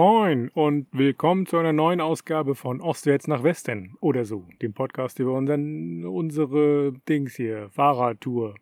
[0.00, 5.18] Moin und willkommen zu einer neuen Ausgabe von Ostwärts nach Westen oder so, dem Podcast
[5.18, 8.54] über unseren, unsere Dings hier, Fahrradtour.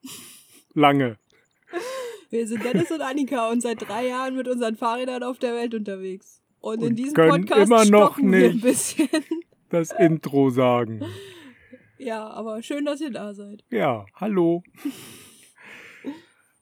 [0.72, 1.18] Lange.
[2.30, 5.74] Wir sind Dennis und Annika und seit drei Jahren mit unseren Fahrrädern auf der Welt
[5.74, 6.40] unterwegs.
[6.60, 9.10] Und, in Und diesem können Podcast immer noch wir ein bisschen.
[9.68, 11.04] Das Intro sagen.
[11.98, 13.62] Ja, aber schön, dass ihr da seid.
[13.68, 14.62] Ja, hallo.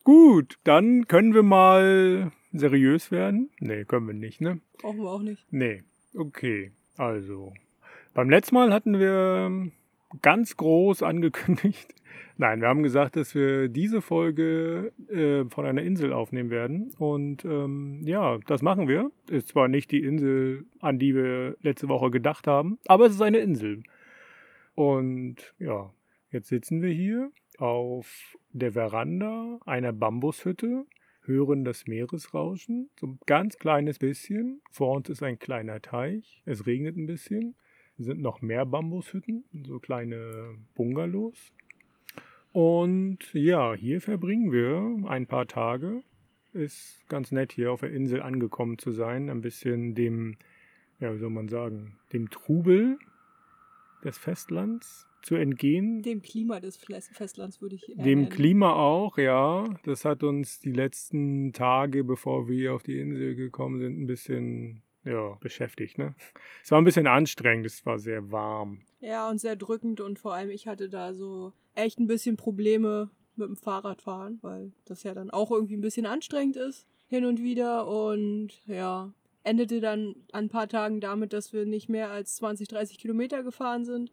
[0.03, 3.51] Gut, dann können wir mal seriös werden.
[3.61, 4.61] Nee, können wir nicht, ne?
[4.79, 5.45] Brauchen wir auch nicht.
[5.51, 5.83] Nee,
[6.15, 6.73] okay.
[6.97, 7.53] Also,
[8.15, 9.71] beim letzten Mal hatten wir
[10.23, 11.95] ganz groß angekündigt.
[12.37, 16.93] Nein, wir haben gesagt, dass wir diese Folge äh, von einer Insel aufnehmen werden.
[16.99, 19.11] Und ähm, ja, das machen wir.
[19.29, 23.23] Ist zwar nicht die Insel, an die wir letzte Woche gedacht haben, aber es ist
[23.23, 23.83] eine Insel.
[24.75, 25.93] Und ja,
[26.31, 30.87] jetzt sitzen wir hier auf der Veranda einer Bambushütte,
[31.27, 34.61] hören das Meeresrauschen, so ein ganz kleines bisschen.
[34.71, 37.55] Vor uns ist ein kleiner Teich, es regnet ein bisschen.
[37.97, 41.53] Es sind noch mehr Bambushütten, so kleine Bungalows.
[42.53, 46.03] Und ja, hier verbringen wir ein paar Tage.
[46.53, 50.37] Ist ganz nett hier auf der Insel angekommen zu sein, ein bisschen dem,
[51.01, 52.99] ja, wie soll man sagen, dem Trubel
[54.05, 56.03] des Festlands zu entgehen.
[56.03, 58.29] Dem Klima des Festlands würde ich eher Dem.
[58.29, 59.65] Klima auch, ja.
[59.85, 64.83] Das hat uns die letzten Tage, bevor wir auf die Insel gekommen sind, ein bisschen
[65.05, 65.99] ja, beschäftigt.
[65.99, 66.15] Ne?
[66.63, 68.81] Es war ein bisschen anstrengend, es war sehr warm.
[69.01, 73.11] Ja, und sehr drückend und vor allem ich hatte da so echt ein bisschen Probleme
[73.37, 77.43] mit dem Fahrradfahren, weil das ja dann auch irgendwie ein bisschen anstrengend ist, hin und
[77.43, 77.87] wieder.
[77.89, 82.69] Und ja, endete dann an ein paar Tagen damit, dass wir nicht mehr als 20,
[82.69, 84.13] 30 Kilometer gefahren sind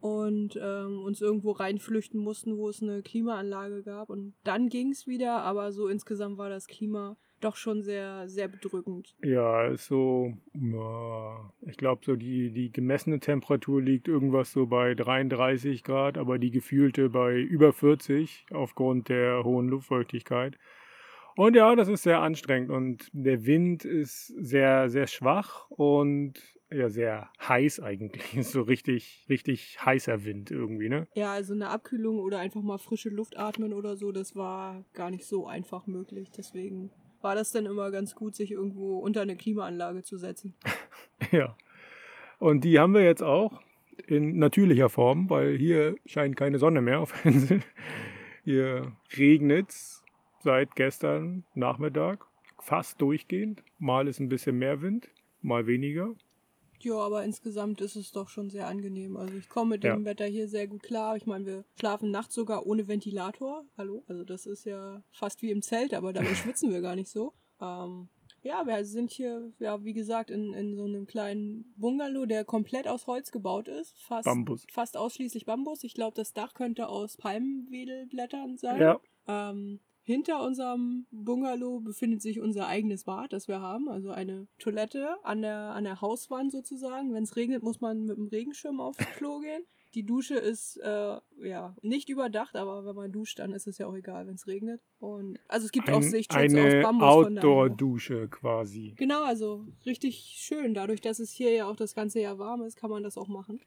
[0.00, 4.10] und ähm, uns irgendwo reinflüchten mussten, wo es eine Klimaanlage gab.
[4.10, 8.48] Und dann ging es wieder, aber so insgesamt war das Klima doch schon sehr, sehr
[8.48, 9.16] bedrückend.
[9.22, 10.34] Ja, ist so,
[11.66, 16.50] ich glaube, so die, die gemessene Temperatur liegt irgendwas so bei 33 Grad, aber die
[16.50, 20.58] gefühlte bei über 40 aufgrund der hohen Luftfeuchtigkeit.
[21.36, 26.34] Und ja, das ist sehr anstrengend und der Wind ist sehr, sehr schwach und
[26.72, 28.22] ja, sehr heiß eigentlich.
[28.42, 31.06] So richtig, richtig heißer Wind irgendwie, ne?
[31.14, 35.10] Ja, also eine Abkühlung oder einfach mal frische Luft atmen oder so, das war gar
[35.10, 36.30] nicht so einfach möglich.
[36.30, 40.54] Deswegen war das dann immer ganz gut, sich irgendwo unter eine Klimaanlage zu setzen.
[41.32, 41.54] Ja.
[42.38, 43.60] Und die haben wir jetzt auch
[44.06, 47.60] in natürlicher Form, weil hier scheint keine Sonne mehr auf der Insel.
[48.42, 50.02] Hier regnet es
[50.40, 52.26] seit gestern Nachmittag
[52.58, 53.62] fast durchgehend.
[53.78, 55.10] Mal ist ein bisschen mehr Wind,
[55.42, 56.14] mal weniger.
[56.82, 59.16] Ja, aber insgesamt ist es doch schon sehr angenehm.
[59.16, 59.94] Also ich komme mit Ja.
[59.94, 61.16] dem Wetter hier sehr gut klar.
[61.16, 63.64] Ich meine, wir schlafen nachts sogar ohne Ventilator.
[63.76, 64.02] Hallo?
[64.06, 67.32] Also das ist ja fast wie im Zelt, aber dabei schwitzen wir gar nicht so.
[67.60, 68.08] Ähm,
[68.42, 72.88] ja, wir sind hier, ja, wie gesagt, in, in so einem kleinen Bungalow, der komplett
[72.88, 73.98] aus Holz gebaut ist.
[74.02, 74.66] Fast, Bambus.
[74.72, 75.84] fast ausschließlich Bambus.
[75.84, 78.80] Ich glaube, das Dach könnte aus Palmwedelblättern sein.
[78.80, 83.88] Ja, Ähm, hinter unserem Bungalow befindet sich unser eigenes Bad, das wir haben.
[83.88, 87.14] Also eine Toilette an der, an der Hauswand sozusagen.
[87.14, 89.62] Wenn es regnet, muss man mit dem Regenschirm aufs Klo gehen.
[89.94, 93.86] Die Dusche ist äh, ja nicht überdacht, aber wenn man duscht, dann ist es ja
[93.86, 94.80] auch egal, wenn es regnet.
[94.98, 97.08] Und also es gibt auch ein, Sichtschutz aus eine Bambus.
[97.08, 98.94] Outdoor-Dusche quasi.
[98.96, 100.74] Genau, also richtig schön.
[100.74, 103.28] Dadurch, dass es hier ja auch das ganze Jahr warm ist, kann man das auch
[103.28, 103.60] machen.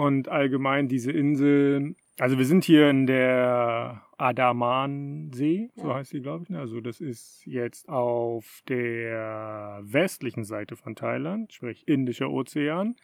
[0.00, 5.94] Und allgemein diese Insel, also wir sind hier in der Adaman-See, so Ja.
[5.96, 6.50] heißt sie, glaube ich.
[6.50, 6.58] ne?
[6.58, 12.96] Also das ist jetzt auf der westlichen Seite von Thailand, sprich Indischer Ozean.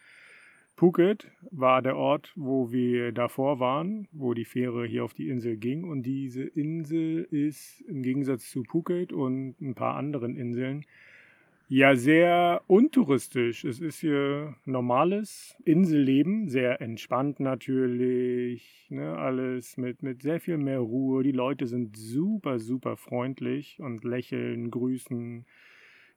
[0.74, 5.56] Phuket war der Ort, wo wir davor waren, wo die Fähre hier auf die Insel
[5.56, 5.84] ging.
[5.84, 10.84] Und diese Insel ist im Gegensatz zu Phuket und ein paar anderen Inseln
[11.68, 13.64] ja, sehr untouristisch.
[13.64, 20.78] Es ist hier normales Inselleben, sehr entspannt natürlich, ne, alles mit, mit sehr viel mehr
[20.78, 21.22] Ruhe.
[21.24, 25.44] Die Leute sind super, super freundlich und lächeln, grüßen.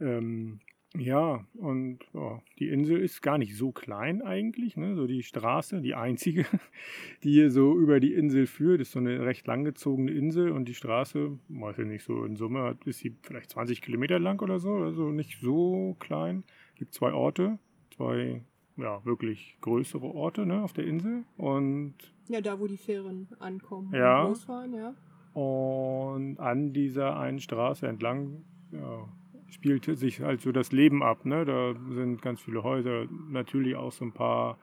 [0.01, 0.59] Ähm,
[0.97, 4.75] ja, und ja, die Insel ist gar nicht so klein eigentlich.
[4.75, 4.95] Ne?
[4.95, 6.45] So die Straße, die einzige,
[7.23, 10.73] die hier so über die Insel führt, ist so eine recht langgezogene Insel und die
[10.73, 14.77] Straße, weiß ich nicht, so in Summe ist sie vielleicht 20 Kilometer lang oder so,
[14.77, 16.43] also nicht so klein.
[16.75, 17.59] Gibt zwei Orte,
[17.95, 18.41] zwei
[18.77, 21.93] ja, wirklich größere Orte ne, auf der Insel und
[22.29, 24.23] Ja, da wo die Fähren ankommen Ja.
[24.23, 24.95] und losfahren, ja.
[25.39, 29.07] Und an dieser einen Straße entlang ja,
[29.51, 31.25] spielte sich halt so das Leben ab.
[31.25, 31.45] Ne?
[31.45, 34.57] Da sind ganz viele Häuser, natürlich auch so ein paar,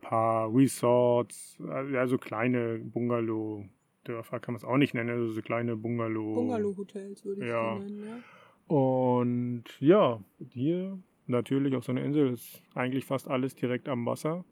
[0.00, 6.34] paar Resorts, also kleine Bungalow-Dörfer kann man es auch nicht nennen, also so kleine Bungalow.
[6.34, 7.78] Bungalow-Hotels würde ich Ja.
[7.78, 8.74] sie nennen, ja.
[8.74, 10.20] Und ja,
[10.52, 14.44] hier natürlich auf so einer Insel ist eigentlich fast alles direkt am Wasser.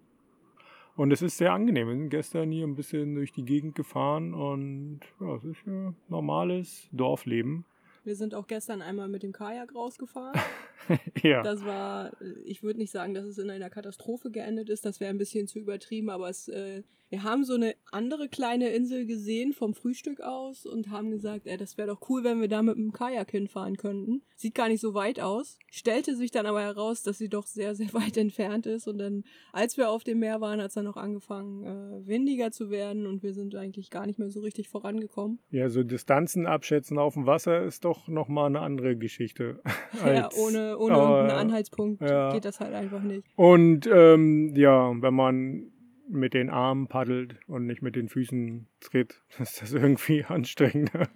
[0.97, 1.89] Und es ist sehr angenehm.
[1.89, 5.93] Wir sind gestern hier ein bisschen durch die Gegend gefahren und ja, es ist ja
[6.09, 7.67] normales Dorfleben.
[8.07, 10.41] Wir sind auch gestern einmal mit dem Kajak rausgefahren.
[11.23, 11.43] ja.
[11.43, 12.13] Das war,
[12.45, 15.49] ich würde nicht sagen, dass es in einer Katastrophe geendet ist, das wäre ein bisschen
[15.49, 20.21] zu übertrieben, aber es, äh, wir haben so eine andere kleine Insel gesehen vom Frühstück
[20.21, 23.31] aus und haben gesagt, ey, das wäre doch cool, wenn wir da mit dem Kajak
[23.31, 24.23] hinfahren könnten.
[24.35, 25.59] Sieht gar nicht so weit aus.
[25.71, 28.89] Stellte sich dann aber heraus, dass sie doch sehr, sehr weit entfernt ist.
[28.89, 32.51] Und dann, als wir auf dem Meer waren, hat es dann auch angefangen, äh, windiger
[32.51, 35.39] zu werden und wir sind eigentlich gar nicht mehr so richtig vorangekommen.
[35.51, 39.61] Ja, so Distanzen abschätzen auf dem Wasser ist doch nochmal eine andere Geschichte.
[40.05, 42.33] ja, ohne, ohne irgendeinen Anhaltspunkt ja.
[42.33, 43.27] geht das halt einfach nicht.
[43.37, 45.73] Und ähm, ja, wenn man
[46.09, 51.09] mit den Armen paddelt und nicht mit den Füßen tritt, ist das irgendwie anstrengender.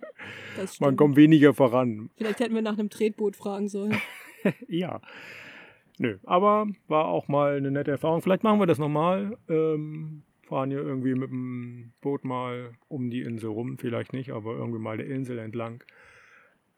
[0.57, 2.11] Das Man kommt weniger voran.
[2.17, 3.97] Vielleicht hätten wir nach einem Tretboot fragen sollen.
[4.69, 5.01] ja.
[5.99, 8.23] Nö, aber war auch mal eine nette Erfahrung.
[8.23, 9.37] Vielleicht machen wir das nochmal.
[9.49, 13.77] Ähm, fahren hier irgendwie mit dem Boot mal um die Insel rum.
[13.79, 15.85] Vielleicht nicht, aber irgendwie mal der Insel entlang.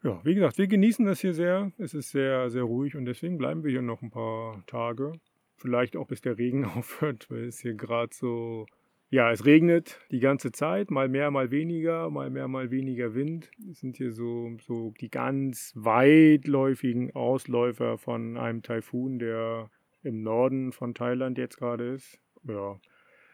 [0.03, 1.71] Ja, wie gesagt, wir genießen das hier sehr.
[1.77, 5.13] Es ist sehr, sehr ruhig und deswegen bleiben wir hier noch ein paar Tage.
[5.55, 8.65] Vielleicht auch bis der Regen aufhört, weil es hier gerade so.
[9.09, 13.49] Ja, es regnet die ganze Zeit, mal mehr, mal weniger, mal mehr, mal weniger Wind.
[13.69, 19.69] Es sind hier so, so die ganz weitläufigen Ausläufer von einem Taifun, der
[20.01, 22.19] im Norden von Thailand jetzt gerade ist.
[22.43, 22.77] Ja,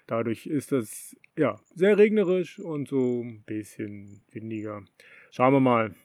[0.06, 4.84] dadurch ist es ja sehr regnerisch und so ein bisschen windiger.
[5.32, 5.96] Schauen wir mal,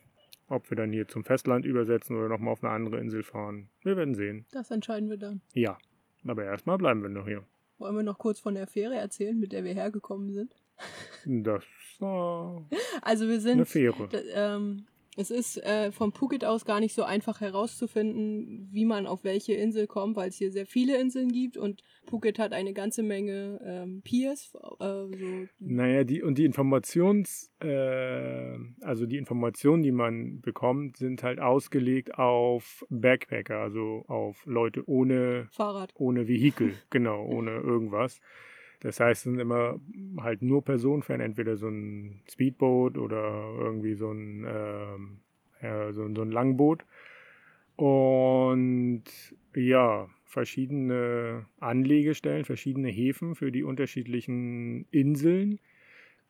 [0.49, 3.69] ob wir dann hier zum Festland übersetzen oder nochmal auf eine andere Insel fahren.
[3.83, 4.47] Wir werden sehen.
[4.53, 5.41] Das entscheiden wir dann.
[5.53, 5.79] Ja.
[6.27, 7.45] Aber erstmal bleiben wir noch hier.
[7.79, 10.55] Wollen wir noch kurz von der Fähre erzählen, mit der wir hergekommen sind?
[11.27, 11.65] Das
[11.99, 12.65] war
[13.03, 14.09] also wir sind, eine Fähre.
[14.33, 14.87] Ähm,
[15.17, 19.55] es ist äh, vom Phuket aus gar nicht so einfach herauszufinden, wie man auf welche
[19.55, 23.61] Insel kommt, weil es hier sehr viele Inseln gibt und Phuket hat eine ganze Menge
[23.65, 24.53] ähm, Piers.
[24.81, 25.47] Äh, so.
[25.59, 32.19] Naja, die und die Informations, äh, also die Informationen, die man bekommt, sind halt ausgelegt
[32.19, 38.21] auf Backpacker, also auf Leute ohne Fahrrad, ohne Vehikel, genau, ohne irgendwas.
[38.85, 39.81] Das heißt, es sind immer
[40.19, 45.21] halt nur Personenfern, entweder so ein Speedboot oder irgendwie so ein, ähm,
[45.63, 46.85] ja, so, so ein Langboot.
[47.77, 49.05] Und
[49.55, 55.61] ja, verschiedene Anlegestellen, verschiedene Häfen für die unterschiedlichen Inseln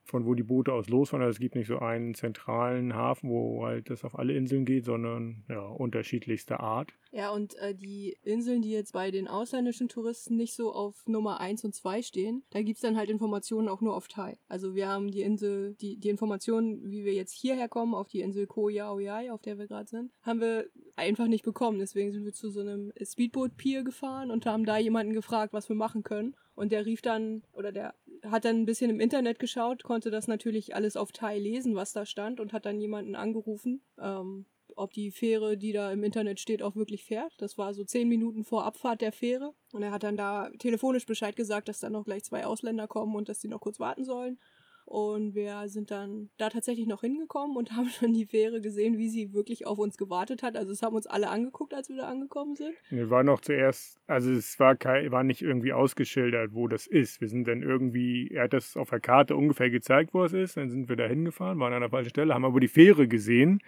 [0.04, 1.24] von wo die Boote aus losfahren.
[1.24, 4.84] Also es gibt nicht so einen zentralen Hafen, wo halt das auf alle Inseln geht,
[4.84, 6.92] sondern ja, unterschiedlichster Art.
[7.10, 11.40] Ja, und äh, die Inseln, die jetzt bei den ausländischen Touristen nicht so auf Nummer
[11.40, 14.36] 1 und 2 stehen, da gibt es dann halt Informationen auch nur auf Thai.
[14.48, 18.20] Also wir haben die Insel, die, die Informationen, wie wir jetzt hierher kommen, auf die
[18.20, 20.66] Insel Koh Yao Yai, auf der wir gerade sind, haben wir
[20.96, 21.78] einfach nicht bekommen.
[21.78, 25.76] Deswegen sind wir zu so einem Speedboot-Pier gefahren und haben da jemanden gefragt, was wir
[25.76, 26.34] machen können.
[26.54, 27.94] Und der rief dann, oder der
[28.30, 31.92] hat dann ein bisschen im Internet geschaut, konnte das natürlich alles auf Thai lesen, was
[31.92, 36.40] da stand, und hat dann jemanden angerufen, ähm, ob die Fähre, die da im Internet
[36.40, 37.32] steht, auch wirklich fährt.
[37.38, 39.54] Das war so zehn Minuten vor Abfahrt der Fähre.
[39.72, 43.14] Und er hat dann da telefonisch Bescheid gesagt, dass dann noch gleich zwei Ausländer kommen
[43.14, 44.38] und dass sie noch kurz warten sollen.
[44.84, 49.08] Und wir sind dann da tatsächlich noch hingekommen und haben schon die Fähre gesehen, wie
[49.08, 50.56] sie wirklich auf uns gewartet hat.
[50.56, 52.74] Also es haben uns alle angeguckt, als wir da angekommen sind.
[52.90, 57.20] Wir waren noch zuerst, also es war, kein, war nicht irgendwie ausgeschildert, wo das ist.
[57.20, 60.56] Wir sind dann irgendwie, er hat das auf der Karte ungefähr gezeigt, wo es ist.
[60.56, 63.60] Dann sind wir da hingefahren, waren an der falschen Stelle, haben aber die Fähre gesehen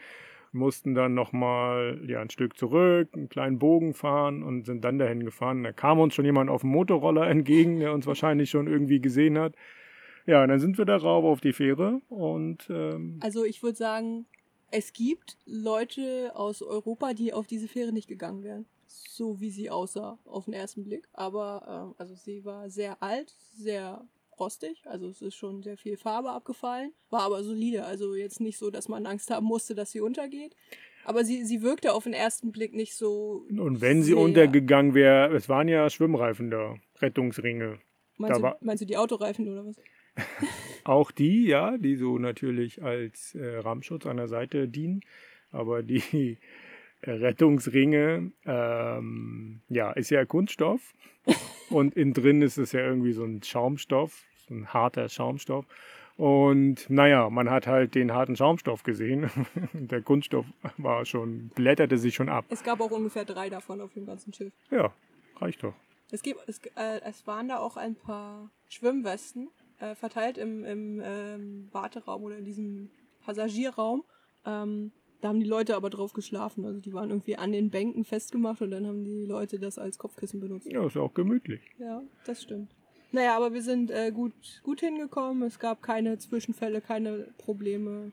[0.53, 5.25] mussten dann nochmal ja, ein Stück zurück, einen kleinen Bogen fahren und sind dann dahin
[5.25, 5.63] gefahren.
[5.63, 9.39] Da kam uns schon jemand auf dem Motorroller entgegen, der uns wahrscheinlich schon irgendwie gesehen
[9.39, 9.55] hat.
[10.27, 12.69] Ja, und dann sind wir darauf auf die Fähre und.
[12.69, 14.27] Ähm, also ich würde sagen,
[14.71, 18.67] es gibt Leute aus Europa, die auf diese Fähre nicht gegangen wären.
[18.87, 21.09] So wie sie aussah auf den ersten Blick.
[21.13, 24.07] Aber äh, also sie war sehr alt, sehr
[24.39, 28.59] rostig, also es ist schon sehr viel Farbe abgefallen, war aber solide, also jetzt nicht
[28.59, 30.55] so, dass man Angst haben musste, dass sie untergeht.
[31.05, 33.47] Aber sie, sie wirkte auf den ersten Blick nicht so.
[33.49, 37.79] Und wenn sie untergegangen wäre, es waren ja Schwimmreifen da, Rettungsringe.
[38.19, 39.77] Meinst, da du, meinst du die Autoreifen oder was?
[40.85, 45.01] Auch die, ja, die so natürlich als äh, Rahmenschutz an der Seite dienen.
[45.51, 46.39] Aber die
[47.03, 50.95] Rettungsringe, ähm, ja, ist ja Kunststoff.
[51.71, 55.67] Und innen drin ist es ja irgendwie so ein Schaumstoff, so ein harter Schaumstoff.
[56.17, 59.31] Und naja, man hat halt den harten Schaumstoff gesehen.
[59.73, 60.47] Der Kunststoff
[60.79, 62.47] war schon, blätterte sich schon ab.
[62.49, 64.53] Es gab auch ungefähr drei davon auf dem ganzen Schiff.
[64.71, 64.93] Ja,
[65.41, 65.75] reicht doch.
[66.11, 69.49] Es, gibt, es, äh, es waren da auch ein paar Schwimmwesten
[69.81, 72.91] äh, verteilt im, im ähm, Warteraum oder in diesem
[73.25, 74.05] Passagierraum.
[74.45, 76.65] Ähm, Da haben die Leute aber drauf geschlafen.
[76.65, 79.99] Also die waren irgendwie an den Bänken festgemacht und dann haben die Leute das als
[79.99, 80.71] Kopfkissen benutzt.
[80.71, 81.61] Ja, ist auch gemütlich.
[81.79, 82.71] Ja, das stimmt.
[83.13, 85.43] Naja, aber wir sind äh, gut, gut hingekommen.
[85.43, 88.13] Es gab keine Zwischenfälle, keine Probleme.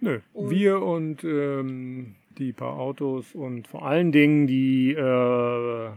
[0.00, 5.90] Nö, Und- wir und ähm, die paar Autos und vor allen Dingen die äh,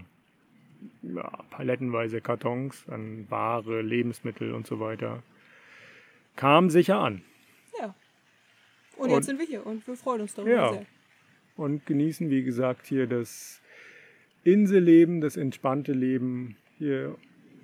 [1.03, 5.23] ja, palettenweise Kartons an Ware, Lebensmittel und so weiter
[6.35, 7.21] kamen sicher an
[7.79, 7.93] Ja.
[8.97, 10.73] Und, Und- jetzt sind wir hier und wir freuen uns darüber Ja.
[10.73, 10.85] sehr.
[11.57, 13.61] und genießen, wie gesagt, hier das
[14.43, 16.55] Inselleben, das entspannte Leben.
[16.79, 17.15] Hier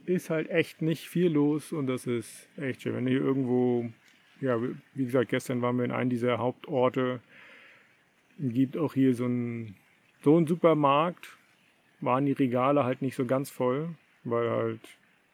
[0.05, 2.95] ist halt echt nicht viel los und das ist echt schön.
[2.95, 3.89] Wenn du hier irgendwo,
[4.41, 4.61] ja,
[4.93, 7.19] wie gesagt, gestern waren wir in einem dieser Hauptorte,
[8.39, 9.75] gibt auch hier so einen,
[10.21, 11.35] so einen Supermarkt,
[12.01, 13.89] waren die Regale halt nicht so ganz voll,
[14.23, 14.81] weil halt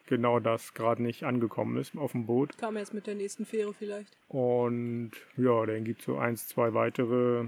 [0.08, 2.58] genau das gerade nicht angekommen ist auf dem Boot.
[2.58, 4.16] Kam erst mit der nächsten Fähre vielleicht.
[4.28, 7.46] Und ja, dann gibt es so eins, zwei weitere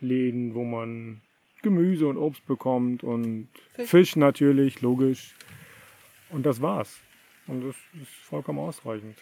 [0.00, 1.22] Läden, wo man
[1.62, 3.90] Gemüse und Obst bekommt und Fisch.
[3.90, 5.34] Fisch, natürlich, logisch.
[6.30, 7.00] Und das war's.
[7.46, 9.16] Und das ist vollkommen ausreichend.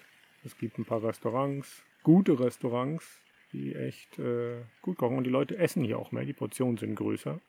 [0.44, 3.20] Es gibt ein paar Restaurants, gute Restaurants,
[3.52, 5.18] die echt äh, gut kochen.
[5.18, 7.40] Und die Leute essen hier auch mehr, die Portionen sind größer.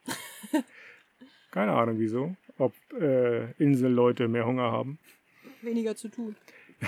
[1.53, 2.35] Keine Ahnung wieso.
[2.57, 4.97] Ob äh, Inselleute mehr Hunger haben.
[5.61, 6.35] Weniger zu tun.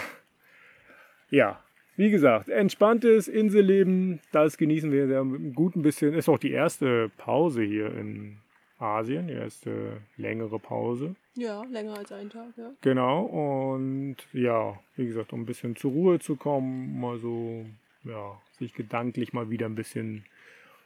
[1.31, 1.59] Ja,
[1.97, 6.13] wie gesagt, entspanntes Inselleben, das genießen wir sehr einem guten bisschen.
[6.13, 8.37] Ist auch die erste Pause hier in
[8.77, 11.15] Asien, die erste längere Pause.
[11.33, 12.71] Ja, länger als einen Tag, ja.
[12.81, 17.65] Genau, und ja, wie gesagt, um ein bisschen zur Ruhe zu kommen, mal so,
[18.03, 20.25] ja, sich gedanklich mal wieder ein bisschen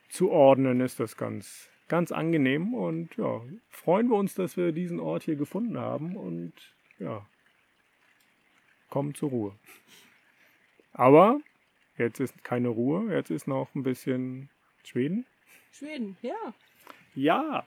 [0.09, 2.73] zu ordnen, ist das ganz, ganz angenehm.
[2.73, 6.53] Und ja, freuen wir uns, dass wir diesen Ort hier gefunden haben und
[6.99, 7.25] ja,
[8.89, 9.55] kommen zur Ruhe.
[10.93, 11.39] Aber
[11.97, 14.49] jetzt ist keine Ruhe, jetzt ist noch ein bisschen
[14.83, 15.25] Schweden.
[15.71, 16.53] Schweden, ja.
[17.15, 17.65] Ja,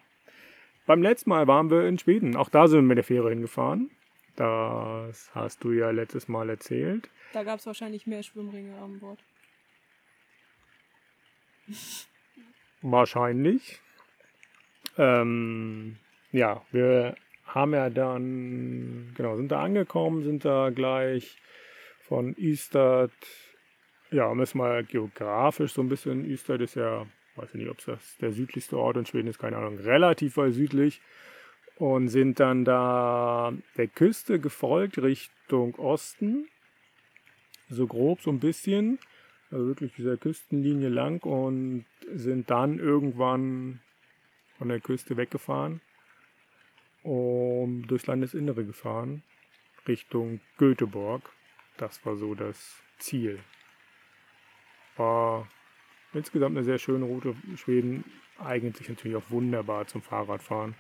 [0.87, 2.37] beim letzten Mal waren wir in Schweden.
[2.37, 3.91] Auch da sind wir mit der Fähre hingefahren.
[4.35, 7.09] Das hast du ja letztes Mal erzählt.
[7.33, 9.23] Da gab es wahrscheinlich mehr Schwimmringe an Bord.
[12.81, 13.81] Wahrscheinlich.
[14.99, 15.97] Ähm,
[16.33, 17.15] ja, wir
[17.47, 21.37] haben ja dann, genau, sind da angekommen, sind da gleich
[22.01, 23.11] von Ystad,
[24.11, 27.07] ja, müssen wir geografisch so ein bisschen, Ystad ist ja,
[27.37, 30.37] weiß ich nicht, ob es das der südlichste Ort in Schweden ist, keine Ahnung, relativ
[30.37, 31.01] weit südlich
[31.77, 36.49] und sind dann da der Küste gefolgt Richtung Osten,
[37.69, 38.99] so grob so ein bisschen,
[39.51, 43.81] also wirklich dieser Küstenlinie lang und sind dann irgendwann
[44.63, 45.81] von der Küste weggefahren
[47.03, 49.25] und durchs Landesinnere gefahren
[49.89, 51.29] Richtung Göteborg.
[51.79, 53.41] Das war so das Ziel.
[54.97, 55.49] War
[56.13, 57.35] insgesamt eine sehr schöne Route.
[57.57, 58.05] Schweden
[58.39, 60.77] eignet sich natürlich auch wunderbar zum Fahrradfahren.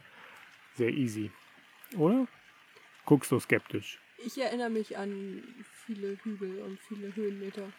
[0.76, 1.32] Sehr easy.
[1.96, 2.28] Oder?
[3.04, 3.98] Guckst du skeptisch?
[4.24, 5.42] Ich erinnere mich an
[5.86, 7.72] viele Hügel und viele Höhenmeter.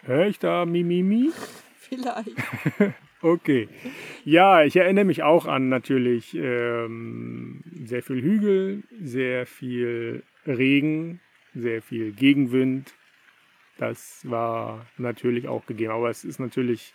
[0.00, 1.30] Hör ich da Mimimi?
[1.76, 2.36] Vielleicht.
[3.22, 3.68] Okay.
[4.24, 11.20] Ja, ich erinnere mich auch an natürlich ähm, sehr viel Hügel, sehr viel Regen,
[11.54, 12.94] sehr viel Gegenwind.
[13.78, 15.92] Das war natürlich auch gegeben.
[15.92, 16.94] Aber es ist natürlich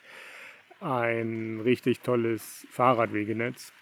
[0.82, 3.74] ein richtig tolles Fahrradwegenetz.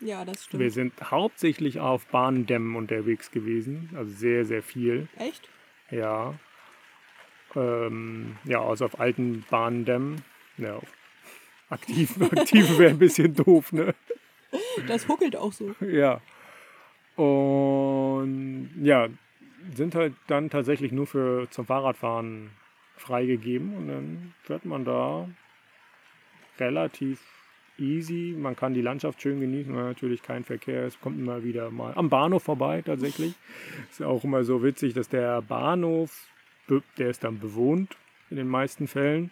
[0.00, 0.62] Ja, das stimmt.
[0.62, 3.90] Wir sind hauptsächlich auf Bahndämmen unterwegs gewesen.
[3.94, 5.08] Also sehr, sehr viel.
[5.18, 5.48] Echt?
[5.90, 6.38] Ja.
[7.54, 10.22] Ähm, ja, also auf alten Bahndämmen.
[10.56, 10.92] Ja, auf
[11.70, 13.94] aktiven, aktiven wäre ein bisschen doof, ne?
[14.86, 15.74] Das huckelt auch so.
[15.80, 16.20] Ja.
[17.16, 19.08] Und ja,
[19.74, 22.50] sind halt dann tatsächlich nur für zum Fahrradfahren
[22.96, 25.28] freigegeben und dann fährt man da
[26.58, 27.20] relativ
[27.78, 28.34] easy.
[28.36, 31.00] Man kann die Landschaft schön genießen, weil natürlich kein Verkehr ist.
[31.00, 33.34] Kommt immer wieder mal am Bahnhof vorbei tatsächlich.
[33.90, 36.26] Ist ja auch immer so witzig, dass der Bahnhof,
[36.98, 37.96] der ist dann bewohnt
[38.30, 39.30] in den meisten Fällen.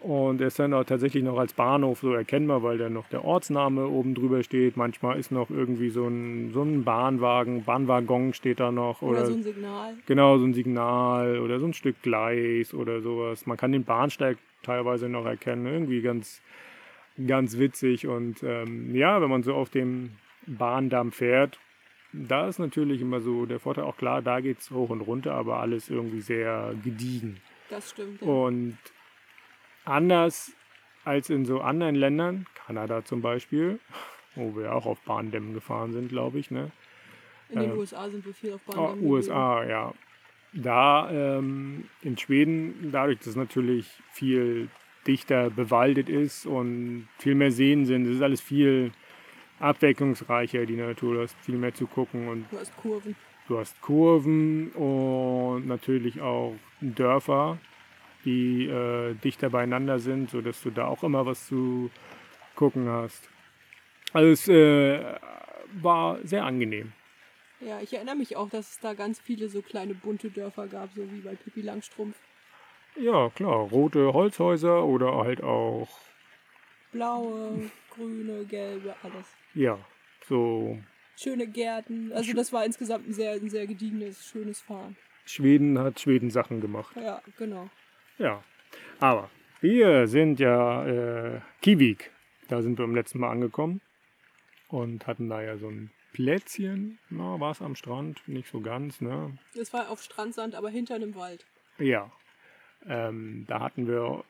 [0.00, 3.24] Und er ist dann auch tatsächlich noch als Bahnhof so erkennbar, weil da noch der
[3.24, 4.76] Ortsname oben drüber steht.
[4.76, 9.02] Manchmal ist noch irgendwie so ein, so ein Bahnwagen, Bahnwaggon steht da noch.
[9.02, 9.94] Oder, Oder, so ein Signal.
[10.06, 13.46] genau, so ein Signal oder so ein Stück Gleis oder sowas.
[13.46, 15.66] Man kann den Bahnsteig teilweise noch erkennen.
[15.66, 16.42] Irgendwie ganz,
[17.26, 18.06] ganz witzig.
[18.06, 20.10] Und ähm, ja, wenn man so auf dem
[20.46, 21.58] Bahndamm fährt,
[22.12, 25.34] da ist natürlich immer so der Vorteil, auch klar, da geht es hoch und runter,
[25.34, 27.38] aber alles irgendwie sehr gediegen.
[27.68, 28.22] Das stimmt.
[28.22, 28.28] Ja.
[28.28, 28.78] Und
[29.88, 30.52] anders
[31.04, 33.78] als in so anderen Ländern, Kanada zum Beispiel,
[34.34, 36.70] wo wir auch auf Bahndämmen gefahren sind, glaube ich, ne?
[37.50, 39.00] In den ähm, USA sind wir viel auf Oh, Bahn.
[39.00, 39.94] USA, ja.
[40.52, 44.68] Da ähm, in Schweden, dadurch, dass es natürlich viel
[45.06, 48.06] dichter bewaldet ist und viel mehr Seen sind.
[48.06, 48.92] Es ist alles viel
[49.60, 51.14] abwechslungsreicher, die Natur.
[51.14, 53.16] Du hast viel mehr zu gucken und Du hast Kurven.
[53.48, 57.58] du hast Kurven und natürlich auch Dörfer,
[58.24, 61.90] die äh, dichter beieinander sind, sodass du da auch immer was zu
[62.54, 63.28] gucken hast.
[64.12, 65.18] Also es äh,
[65.80, 66.92] war sehr angenehm.
[67.60, 70.90] Ja, ich erinnere mich auch, dass es da ganz viele so kleine bunte Dörfer gab,
[70.94, 72.16] so wie bei Pippi Langstrumpf.
[72.96, 75.88] Ja, klar, rote Holzhäuser oder halt auch,
[76.90, 79.26] Blaue, grüne, gelbe, alles.
[79.54, 79.78] ja,
[80.26, 80.78] so
[81.16, 82.12] Schöne Gärten.
[82.12, 84.96] Also das war insgesamt ein sehr, ein sehr gediegenes, schönes Fahren.
[85.24, 86.94] Schweden hat Schweden Sachen gemacht.
[86.96, 87.68] Ja, genau.
[88.18, 88.42] Ja,
[88.98, 92.10] aber wir sind ja äh, Kiwik.
[92.48, 93.80] Da sind wir beim letzten Mal angekommen
[94.68, 96.98] und hatten da ja so ein Plätzchen.
[97.10, 98.26] Na, war es am Strand?
[98.26, 99.38] Nicht so ganz, ne?
[99.54, 101.46] Es war auf Strandsand, aber hinter einem Wald.
[101.78, 102.10] Ja.
[102.86, 104.24] Ähm, da hatten wir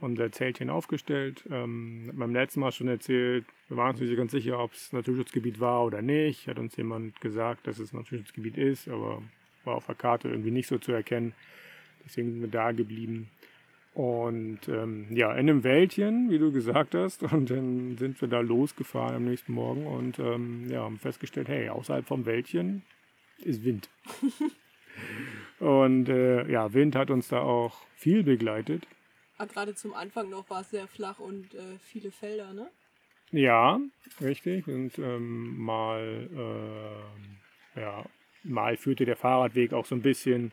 [0.00, 1.44] unser Zeltchen aufgestellt.
[1.50, 4.92] Ähm, beim letzten Mal schon erzählt, wir waren uns nicht so ganz sicher, ob es
[4.92, 6.48] Naturschutzgebiet war oder nicht.
[6.48, 9.22] Hat uns jemand gesagt, dass es Naturschutzgebiet ist, aber
[9.64, 11.34] war auf der Karte irgendwie nicht so zu erkennen.
[12.04, 13.30] Deswegen sind wir da geblieben.
[13.94, 18.40] Und ähm, ja, in einem Wäldchen, wie du gesagt hast, und dann sind wir da
[18.40, 22.82] losgefahren am nächsten Morgen und ähm, ja, haben festgestellt, hey, außerhalb vom Wäldchen
[23.38, 23.88] ist Wind.
[25.60, 28.86] und äh, ja, Wind hat uns da auch viel begleitet.
[29.38, 32.68] Aber gerade zum Anfang noch war es sehr flach und äh, viele Felder, ne?
[33.30, 33.80] Ja,
[34.20, 34.68] richtig.
[34.68, 36.28] Und ähm, mal,
[37.76, 38.04] äh, ja,
[38.44, 40.52] mal führte der Fahrradweg auch so ein bisschen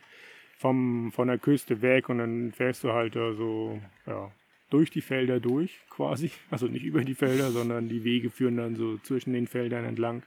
[0.62, 4.30] vom, von der Küste weg und dann fährst du halt da so, ja,
[4.70, 6.30] durch die Felder durch quasi.
[6.50, 10.22] Also nicht über die Felder, sondern die Wege führen dann so zwischen den Feldern entlang.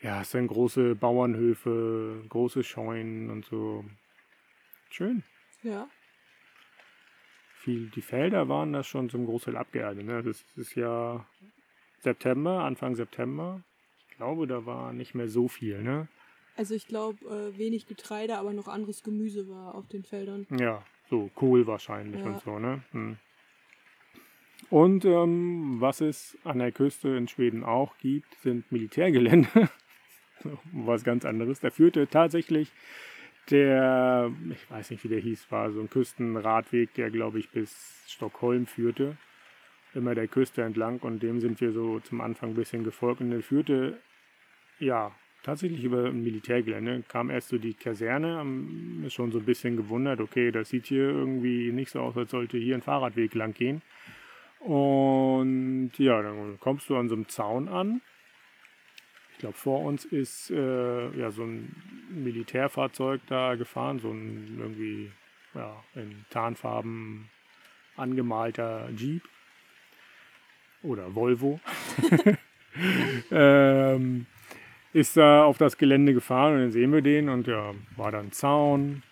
[0.00, 3.84] Ja, es sind große Bauernhöfe, große Scheunen und so.
[4.90, 5.22] Schön.
[5.62, 5.88] Ja.
[7.54, 10.06] Viel, die Felder waren das schon zum Großteil abgeerdet.
[10.06, 10.22] Ne?
[10.22, 11.26] Das ist ja
[11.98, 13.62] September, Anfang September.
[14.08, 15.82] Ich glaube, da war nicht mehr so viel.
[15.82, 16.08] Ne?
[16.56, 20.46] Also ich glaube, äh, wenig Getreide, aber noch anderes Gemüse war auf den Feldern.
[20.58, 22.26] Ja, so Kohl wahrscheinlich Ja.
[22.26, 22.58] und so.
[22.58, 22.82] Ne?
[22.92, 23.16] Hm.
[24.70, 29.48] Und ähm, was es an der Küste in Schweden auch gibt, sind Militärgelände.
[30.72, 31.60] was ganz anderes.
[31.60, 32.72] Da führte tatsächlich
[33.50, 38.02] der, ich weiß nicht, wie der hieß, war so ein Küstenradweg, der, glaube ich, bis
[38.08, 39.16] Stockholm führte.
[39.94, 43.20] Immer der Küste entlang und dem sind wir so zum Anfang ein bisschen gefolgt.
[43.20, 43.98] Und der führte,
[44.78, 45.14] ja,
[45.46, 47.04] tatsächlich über ein Militärgelände.
[47.06, 50.86] Kam erst so die Kaserne, haben mich schon so ein bisschen gewundert, okay, das sieht
[50.86, 53.80] hier irgendwie nicht so aus, als sollte hier ein Fahrradweg lang gehen.
[54.58, 58.00] Und ja, dann kommst du an so einem Zaun an.
[59.32, 61.76] Ich glaube, vor uns ist äh, ja so ein
[62.10, 65.12] Militärfahrzeug da gefahren, so ein irgendwie
[65.54, 67.28] ja, in Tarnfarben
[67.94, 69.22] angemalter Jeep
[70.82, 71.60] oder Volvo.
[73.30, 74.26] ähm,
[74.96, 78.32] ist da auf das Gelände gefahren und dann sehen wir den und ja, war dann
[78.32, 79.02] Zaun,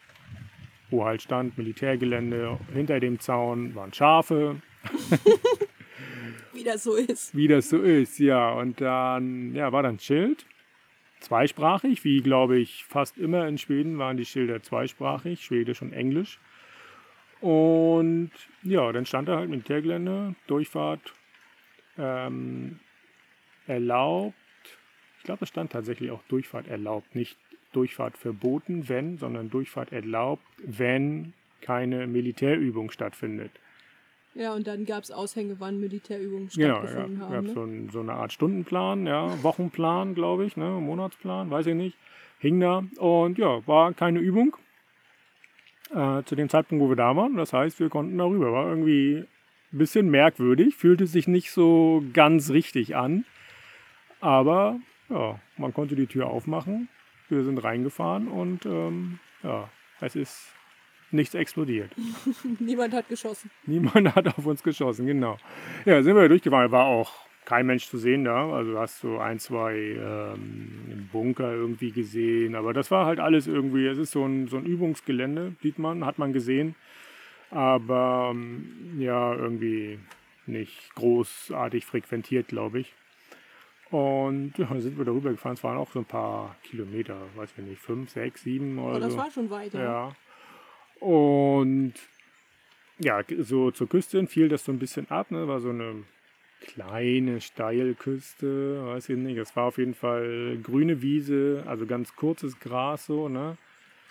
[0.88, 2.59] wo halt stand Militärgelände.
[2.73, 4.57] Hinter dem Zaun waren Schafe,
[6.55, 7.37] Wie das so ist.
[7.37, 8.53] wie das so ist, ja.
[8.53, 10.47] Und dann, ja, war dann Schild,
[11.20, 16.38] zweisprachig, wie glaube ich fast immer in Schweden waren die Schilder zweisprachig, Schwedisch und Englisch.
[17.42, 18.31] Und
[18.62, 21.12] ja, dann stand da halt Militärgelände, Durchfahrt
[21.99, 22.81] ähm,
[23.66, 24.35] erlaubt.
[25.25, 27.39] Ich glaube, es stand tatsächlich auch Durchfahrt erlaubt, nicht
[27.73, 31.33] Durchfahrt verboten, wenn, sondern Durchfahrt erlaubt, wenn
[31.63, 33.51] keine Militärübung stattfindet.
[34.35, 36.87] Ja, und dann gab es Aushänge, wann Militärübungen Genau, ja.
[36.87, 37.47] stattgefunden Gab haben.
[37.55, 37.73] so, Ne?
[37.73, 41.97] ein, so eine Art Stundenplan, ja, Wochenplan, glaube ich, ne, Monatsplan, weiß ich nicht.
[42.39, 44.55] Hing da und ja, war keine Übung
[45.95, 47.37] äh, zu dem Zeitpunkt, wo wir da waren.
[47.37, 48.53] Das heißt, wir konnten darüber.
[48.53, 49.25] War irgendwie
[49.73, 53.25] ein bisschen merkwürdig, fühlte sich nicht so ganz richtig an.
[54.21, 56.88] Aber ja, man konnte die Tür aufmachen.
[57.29, 59.69] Wir sind reingefahren und ähm, ja,
[60.01, 60.53] es ist
[61.11, 61.90] nichts explodiert.
[62.59, 63.51] Niemand hat geschossen.
[63.67, 65.38] Niemand hat auf uns geschossen, genau.
[65.85, 66.71] Ja, sind wir durchgefahren.
[66.71, 67.12] War auch
[67.45, 68.51] kein Mensch zu sehen da.
[68.51, 72.55] Also du hast so ein, zwei ähm, Bunker irgendwie gesehen.
[72.55, 76.05] Aber das war halt alles irgendwie, es ist so ein, so ein Übungsgelände, sieht man,
[76.05, 76.75] hat man gesehen.
[77.51, 79.99] Aber ähm, ja, irgendwie
[80.47, 82.93] nicht großartig frequentiert, glaube ich.
[83.94, 85.54] Und ja, dann sind wir darüber gefahren.
[85.54, 89.00] Es waren auch so ein paar Kilometer, weiß ich nicht, fünf, sechs, sieben oder Aber
[89.00, 89.18] das so.
[89.18, 89.83] war schon weit, ja.
[89.83, 90.16] Ja.
[90.98, 91.94] Und
[92.98, 95.30] ja, so zur Küste hin fiel das so ein bisschen ab.
[95.30, 95.46] Ne?
[95.46, 96.02] War so eine
[96.61, 99.37] kleine Steilküste, weiß ich nicht.
[99.37, 103.57] Es war auf jeden Fall grüne Wiese, also ganz kurzes Gras so, ne?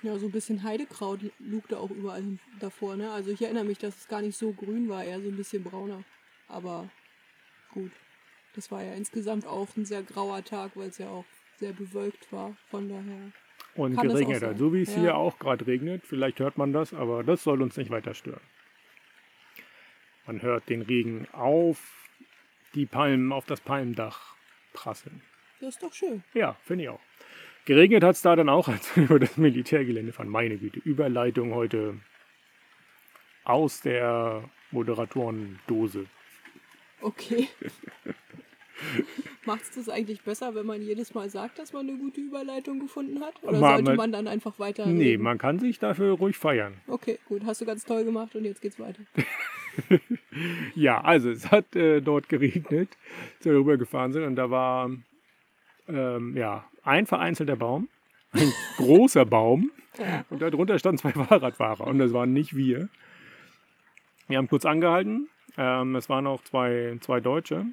[0.01, 2.23] Ja, so ein bisschen Heidekraut lugte auch überall
[2.61, 3.11] davor, ne?
[3.11, 5.61] Also ich erinnere mich, dass es gar nicht so grün war, eher so ein bisschen
[5.61, 6.05] brauner.
[6.47, 6.89] Aber
[7.73, 7.91] gut.
[8.55, 11.25] Das war ja insgesamt auch ein sehr grauer Tag, weil es ja auch
[11.57, 12.55] sehr bewölkt war.
[12.69, 13.31] Von daher.
[13.75, 14.57] Und geregnet hat.
[14.57, 15.01] So wie es Ja.
[15.01, 16.03] hier auch gerade regnet.
[16.05, 18.41] Vielleicht hört man das, aber das soll uns nicht weiter stören.
[20.27, 21.79] Man hört den Regen auf
[22.75, 24.35] die Palmen, auf das Palmendach
[24.73, 25.21] prasseln.
[25.59, 26.23] Das ist doch schön.
[26.33, 26.99] Ja, finde ich auch.
[27.65, 30.29] Geregnet hat es da dann auch, als wir über das Militärgelände fahren.
[30.29, 31.99] Meine Güte, Überleitung heute
[33.43, 36.05] aus der Moderatorendose.
[37.03, 37.47] Okay.
[39.45, 42.79] Macht es das eigentlich besser, wenn man jedes Mal sagt, dass man eine gute Überleitung
[42.79, 43.33] gefunden hat?
[43.43, 45.23] Oder Ma- sollte ma- man dann einfach weiter Nee, reden?
[45.23, 46.73] man kann sich dafür ruhig feiern.
[46.87, 47.43] Okay, gut.
[47.45, 49.01] Hast du ganz toll gemacht und jetzt geht's weiter.
[50.75, 52.89] Ja, also es hat äh, dort geregnet,
[53.37, 54.91] als wir rübergefahren sind und da war
[55.87, 57.87] ähm, ja, ein vereinzelter Baum,
[58.33, 59.71] ein großer Baum
[60.29, 62.87] und darunter standen zwei Fahrradfahrer und das waren nicht wir.
[64.27, 67.65] Wir haben kurz angehalten, ähm, es waren auch zwei, zwei Deutsche,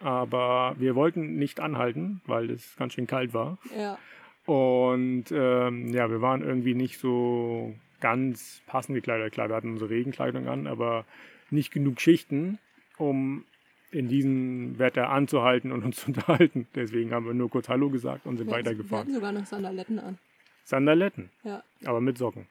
[0.00, 3.58] aber wir wollten nicht anhalten, weil es ganz schön kalt war.
[3.78, 3.98] Ja.
[4.46, 9.32] Und ähm, ja, wir waren irgendwie nicht so ganz passend gekleidet.
[9.32, 11.04] Klar, wir hatten unsere Regenkleidung an, aber
[11.50, 12.58] nicht genug Schichten,
[12.98, 13.44] um
[13.90, 16.66] in diesem Wetter anzuhalten und uns zu unterhalten.
[16.74, 19.04] Deswegen haben wir nur kurz Hallo gesagt und sind Wir hatten- Wir weitergefahren.
[19.06, 20.18] hatten sogar noch Sandaletten an.
[20.64, 21.62] Sandaletten, Ja.
[21.84, 22.46] aber mit Socken.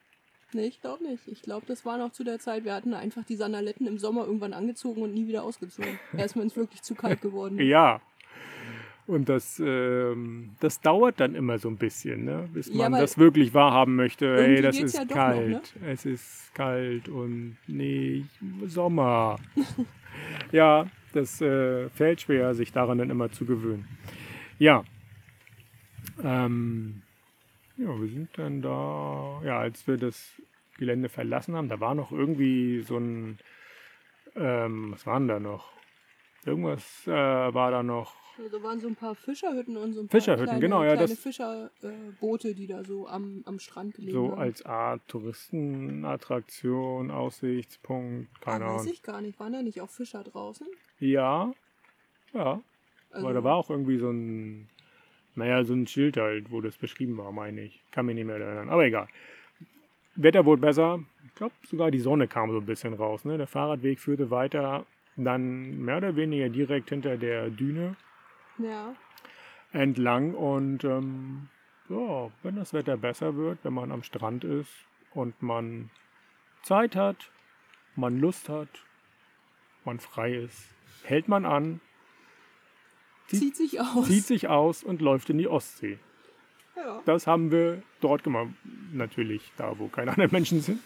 [0.54, 1.26] Nee, ich glaube nicht.
[1.26, 2.64] Ich glaube, das war noch zu der Zeit.
[2.64, 5.98] Wir hatten einfach die Sandaletten im Sommer irgendwann angezogen und nie wieder ausgezogen.
[6.16, 7.66] Erst wenn es wirklich zu kalt geworden ist.
[7.66, 8.00] Ja.
[9.06, 12.48] Und das, ähm, das dauert dann immer so ein bisschen, ne?
[12.54, 14.26] bis Ja, man das wirklich wahrhaben möchte.
[14.26, 15.52] Ey, irgendwie das ist ja doch noch, ne?
[15.52, 15.74] kalt.
[15.86, 18.24] Es ist kalt und nee,
[18.66, 19.38] Sommer.
[20.52, 23.86] ja, das äh, fällt schwer, sich daran dann immer zu gewöhnen.
[24.58, 24.84] Ja.
[26.22, 27.02] Ähm,
[27.76, 30.40] ja, wir sind dann da, ja, als wir das
[30.78, 33.38] Gelände verlassen haben, da war noch irgendwie so ein,
[34.36, 35.72] ähm, was waren da noch?
[36.44, 38.14] Irgendwas äh, war da noch.
[38.36, 41.08] Also waren so ein paar Fischerhütten und so ein paar Fischerhütten, kleine, genau, ja, kleine
[41.08, 44.40] das- Fischerboote, äh, Boote, die da so am, am Strand gelegen So haben.
[44.40, 48.92] als Art Touristenattraktion, Aussichtspunkt, keine ah, weiß Ahnung.
[48.92, 49.38] ich gar nicht.
[49.38, 50.66] Waren da nicht auch Fischer draußen?
[50.98, 51.52] Ja,
[52.32, 52.60] ja.
[53.10, 54.68] Also, Aber da war auch irgendwie so ein,
[55.36, 57.82] naja, so ein Schild halt, wo das beschrieben war, meine ich.
[57.90, 58.68] Kann mich nicht mehr erinnern.
[58.68, 59.08] Aber egal.
[60.16, 61.00] Wetter wurde besser.
[61.26, 63.24] Ich glaube, sogar die Sonne kam so ein bisschen raus.
[63.24, 63.36] Ne?
[63.36, 67.96] Der Fahrradweg führte weiter, dann mehr oder weniger direkt hinter der Düne
[68.58, 68.94] Ja,
[69.72, 70.34] entlang.
[70.34, 71.48] Und ähm,
[71.88, 74.72] ja, wenn das Wetter besser wird, wenn man am Strand ist
[75.12, 75.90] und man
[76.62, 77.30] Zeit hat,
[77.96, 78.68] man Lust hat,
[79.84, 80.68] man frei ist,
[81.02, 81.80] hält man an,
[83.26, 84.06] zieht sich aus.
[84.06, 85.98] zieht sich aus und läuft in die Ostsee.
[86.76, 87.02] ja.
[87.04, 88.48] Das haben wir dort gemacht.
[88.92, 90.80] Natürlich da, wo keine anderen Menschen sind.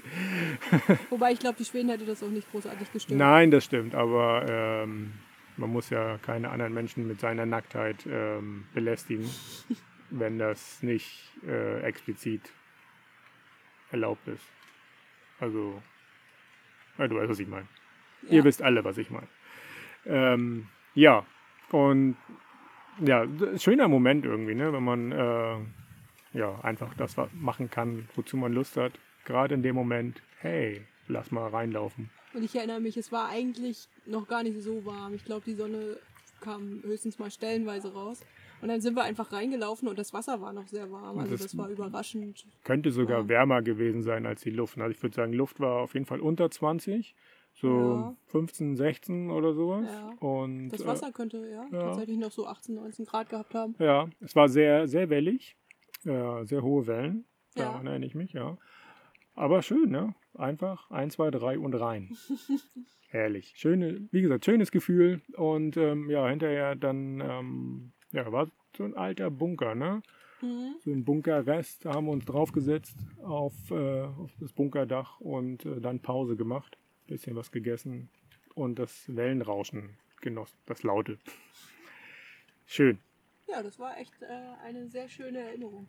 [1.10, 3.18] Wobei ich glaube, die Schweden hätte das auch nicht großartig gestört.
[3.18, 5.12] Nein, das stimmt, aber ähm,
[5.56, 9.28] man muss ja keine anderen Menschen mit seiner Nacktheit ähm, belästigen,
[10.10, 12.50] wenn das nicht äh, explizit
[13.90, 14.44] erlaubt ist.
[15.40, 15.82] Also,
[16.96, 17.68] ja, du weißt, was ich meine.
[18.22, 18.34] Ja.
[18.34, 19.28] Ihr wisst alle, was ich meine.
[20.06, 21.26] Ähm, ja,
[21.70, 22.16] und
[23.04, 23.26] ja,
[23.58, 24.72] schöner Moment irgendwie, ne?
[24.72, 25.56] wenn man äh,
[26.38, 28.92] ja, einfach das machen kann, wozu man Lust hat.
[29.24, 32.10] Gerade in dem Moment, hey, lass mal reinlaufen.
[32.34, 35.14] Und ich erinnere mich, es war eigentlich noch gar nicht so warm.
[35.14, 35.96] Ich glaube, die Sonne
[36.40, 38.20] kam höchstens mal stellenweise raus.
[38.60, 41.18] Und dann sind wir einfach reingelaufen und das Wasser war noch sehr warm.
[41.18, 42.44] Also Das- das, war überraschend.
[42.64, 43.28] Könnte sogar Ja.
[43.28, 44.78] wärmer gewesen sein als die Luft.
[44.80, 47.14] Also ich würde sagen, Luft war auf jeden Fall unter 20,
[47.60, 48.16] so Ja.
[48.26, 49.86] 15, 16 oder sowas.
[49.86, 50.10] Ja.
[50.20, 51.86] Und Das äh, Wasser könnte ja, ja.
[51.86, 53.74] tatsächlich noch so 18, 19 Grad gehabt haben.
[53.78, 55.56] Ja, es war sehr, sehr wellig.
[56.04, 57.24] Ja, sehr hohe Wellen.
[57.56, 57.64] Ja.
[57.64, 58.56] Daran erinnere ich mich, ja.
[59.34, 60.14] Aber schön, ne?
[60.34, 62.16] Einfach eins, zwei, drei und rein.
[63.08, 63.54] Herrlich.
[63.56, 65.22] Schöne, wie gesagt, schönes Gefühl.
[65.36, 70.02] Und ähm, ja, hinterher dann, ähm, ja, war so ein alter Bunker, ne?
[70.42, 70.74] Mhm.
[70.80, 75.80] So ein Bunkerrest, da haben wir uns draufgesetzt auf, äh, auf das Bunkerdach und äh,
[75.80, 76.78] dann Pause gemacht.
[77.08, 78.10] Bisschen was gegessen
[78.54, 81.18] und das Wellenrauschen genossen, das Laute.
[82.66, 82.98] Schön.
[83.48, 84.26] Ja, das war echt äh,
[84.62, 85.88] eine sehr schöne Erinnerung.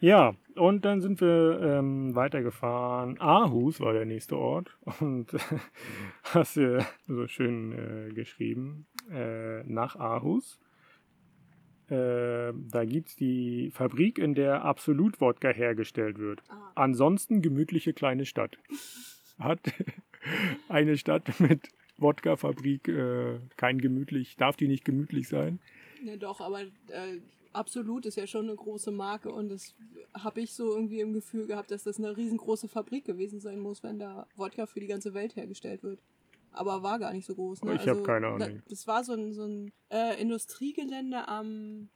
[0.00, 3.20] Ja, und dann sind wir ähm, weitergefahren.
[3.20, 4.76] Aarhus war der nächste Ort.
[4.98, 5.28] Und
[6.24, 8.86] hast du so schön äh, geschrieben.
[9.10, 10.58] Äh, nach Aarhus.
[11.88, 16.42] Äh, da gibt es die Fabrik, in der Absolut-Wodka hergestellt wird.
[16.48, 16.72] Ah.
[16.74, 18.58] Ansonsten gemütliche kleine Stadt.
[19.38, 19.60] Hat
[20.68, 25.58] eine Stadt mit Wodka-Fabrik äh, kein gemütlich, darf die nicht gemütlich sein?
[26.02, 27.20] Ja, doch, aber äh,
[27.52, 29.74] Absolut ist ja schon eine große Marke und das
[30.14, 33.82] habe ich so irgendwie im Gefühl gehabt, dass das eine riesengroße Fabrik gewesen sein muss,
[33.82, 35.98] wenn da Wodka für die ganze Welt hergestellt wird.
[36.52, 37.64] Aber war gar nicht so groß.
[37.64, 37.74] Ne?
[37.74, 38.62] Ich habe keine Ahnung.
[38.68, 41.88] Das war so ein, so ein äh, Industriegelände am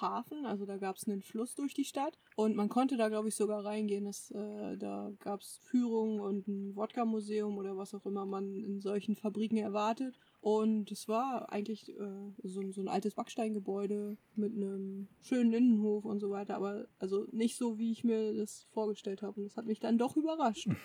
[0.00, 3.28] Hafen, also da gab es einen Fluss durch die Stadt und man konnte da, glaube
[3.28, 4.04] ich, sogar reingehen.
[4.04, 8.80] Das, äh, da gab es Führungen und ein Wodka-Museum oder was auch immer man in
[8.80, 10.18] solchen Fabriken erwartet.
[10.40, 16.20] Und es war eigentlich äh, so, so ein altes Backsteingebäude mit einem schönen Innenhof und
[16.20, 19.40] so weiter, aber also nicht so, wie ich mir das vorgestellt habe.
[19.40, 20.68] Und das hat mich dann doch überrascht.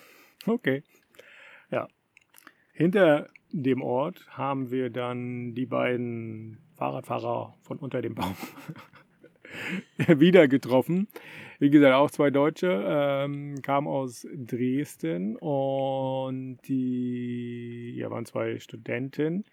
[0.46, 0.82] Okay.
[1.70, 1.88] Ja.
[2.74, 8.34] Hinter dem Ort haben wir dann die beiden Fahrradfahrer von unter dem Baum
[10.08, 11.08] wieder getroffen.
[11.58, 19.44] Wie gesagt, auch zwei Deutsche, ähm, kamen aus Dresden und die ja, waren zwei Studenten,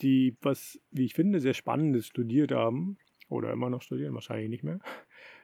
[0.00, 4.64] die was, wie ich finde, sehr Spannendes studiert haben oder immer noch studieren, wahrscheinlich nicht
[4.64, 4.80] mehr.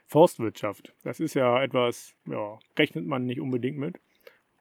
[0.06, 0.94] Forstwirtschaft.
[1.02, 3.98] Das ist ja etwas, ja, rechnet man nicht unbedingt mit.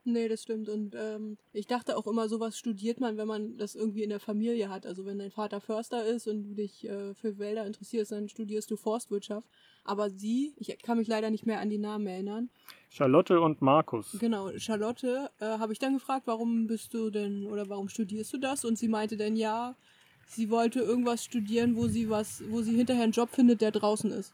[0.07, 0.69] Nee, das stimmt.
[0.69, 4.19] Und ähm, ich dachte auch immer, sowas studiert man, wenn man das irgendwie in der
[4.19, 4.85] Familie hat.
[4.85, 8.69] Also wenn dein Vater Förster ist und du dich äh, für Wälder interessierst, dann studierst
[8.69, 9.47] du Forstwirtschaft.
[9.83, 12.49] Aber sie, ich kann mich leider nicht mehr an die Namen erinnern.
[12.91, 14.15] Charlotte und Markus.
[14.19, 18.37] Genau, Charlotte äh, habe ich dann gefragt, warum bist du denn oder warum studierst du
[18.37, 18.63] das?
[18.63, 19.75] Und sie meinte dann ja,
[20.27, 24.11] sie wollte irgendwas studieren, wo sie was, wo sie hinterher einen Job findet, der draußen
[24.11, 24.33] ist.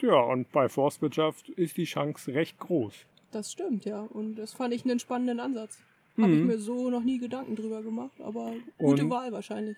[0.00, 2.94] Ja, und bei Forstwirtschaft ist die Chance recht groß.
[3.36, 4.00] Das stimmt, ja.
[4.00, 5.78] Und das fand ich einen spannenden Ansatz.
[6.16, 9.76] Habe ich mir so noch nie Gedanken drüber gemacht, aber gute Und- Wahl wahrscheinlich.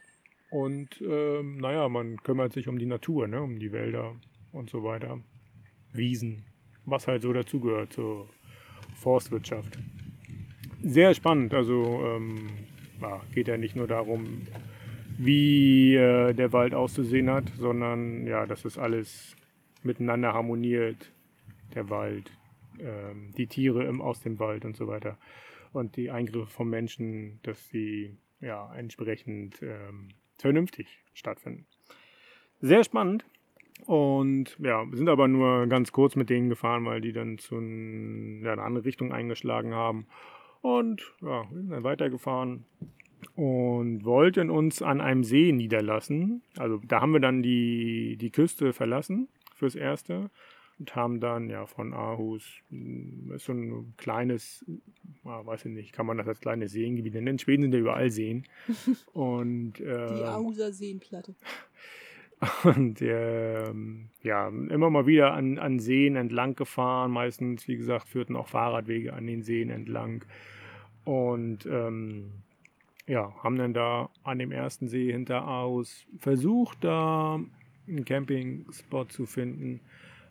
[0.50, 3.42] Und ähm, naja, man kümmert sich um die Natur, ne?
[3.42, 4.14] um die Wälder
[4.52, 5.18] und so weiter.
[5.92, 6.44] Wiesen,
[6.86, 8.28] was halt so dazugehört zur
[8.94, 9.76] Forstwirtschaft.
[10.82, 12.50] Sehr spannend, also ähm,
[13.02, 14.42] ja, geht ja nicht nur darum,
[15.18, 19.34] wie äh, der Wald auszusehen hat, sondern ja, dass es alles
[19.82, 21.10] miteinander harmoniert,
[21.74, 22.30] der Wald,
[22.80, 25.18] ähm, die Tiere im, aus dem Wald und so weiter.
[25.72, 31.66] Und die Eingriffe vom Menschen, dass sie ja entsprechend ähm, vernünftig stattfinden.
[32.60, 33.24] Sehr spannend.
[33.86, 37.54] Und ja, wir sind aber nur ganz kurz mit denen gefahren, weil die dann zu
[37.56, 40.06] ja, eine andere Richtung eingeschlagen haben.
[40.60, 42.64] Und ja, wir sind dann weitergefahren
[43.36, 46.42] und wollten uns an einem See niederlassen.
[46.56, 50.30] Also da haben wir dann die, die Küste verlassen fürs Erste
[50.78, 52.44] und haben dann ja von Aarhus,
[53.34, 54.64] ist so ein kleines,
[55.24, 57.28] weiß ich nicht, kann man das als kleines Seengebiet nennen.
[57.28, 58.44] In Schweden sind ja überall Seen.
[59.12, 61.34] Und Die äh, Ahuser Seenplatte.
[62.62, 67.10] und ähm, ja, immer mal wieder an, an Seen entlang gefahren.
[67.10, 70.24] Meistens, wie gesagt, führten auch Fahrradwege an den Seen entlang.
[71.04, 72.30] Und ähm,
[73.08, 77.40] ja, haben dann da an dem ersten See hinter Aarhus versucht, da
[77.88, 79.80] einen Campingspot zu finden.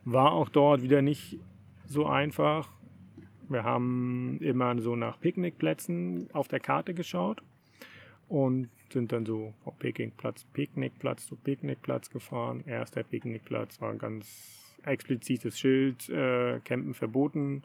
[0.10, 1.38] War auch dort wieder nicht
[1.86, 2.70] so einfach.
[3.50, 7.44] Wir haben immer so nach Picknickplätzen auf der Karte geschaut
[8.30, 12.64] und sind dann so vom Picknickplatz, Picknickplatz zu Picknickplatz gefahren.
[12.66, 17.64] Erster Picknickplatz war ein ganz explizites Schild, äh, Campen verboten.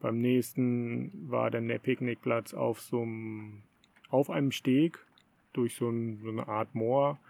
[0.00, 3.62] Beim nächsten war dann der Picknickplatz auf so einem,
[4.08, 4.98] auf einem Steg
[5.52, 7.20] durch so, ein, so eine Art Moor.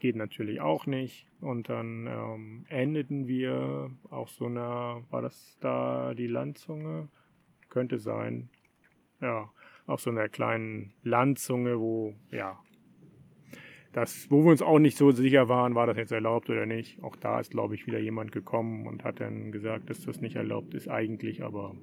[0.00, 1.26] Geht natürlich auch nicht.
[1.40, 7.08] Und dann ähm, endeten wir auf so einer, war das da die Landzunge?
[7.68, 8.48] Könnte sein.
[9.20, 9.50] Ja,
[9.86, 12.58] auf so einer kleinen Landzunge, wo, ja,
[13.92, 17.02] das, wo wir uns auch nicht so sicher waren, war das jetzt erlaubt oder nicht.
[17.02, 20.36] Auch da ist, glaube ich, wieder jemand gekommen und hat dann gesagt, dass das nicht
[20.36, 21.74] erlaubt ist eigentlich, aber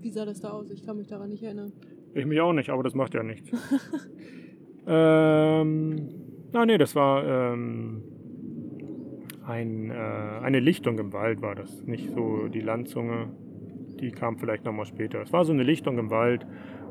[0.00, 0.70] Wie sah das da aus?
[0.70, 1.72] Ich kann mich daran nicht erinnern.
[2.14, 3.50] ich mich auch nicht, aber das macht ja nichts.
[4.86, 6.23] ähm,
[6.54, 8.02] na nee, das war ähm,
[9.46, 11.82] ein, äh, eine Lichtung im Wald, war das.
[11.82, 13.28] Nicht so die Landzunge,
[14.00, 15.20] die kam vielleicht nochmal später.
[15.20, 16.46] Es war so eine Lichtung im Wald,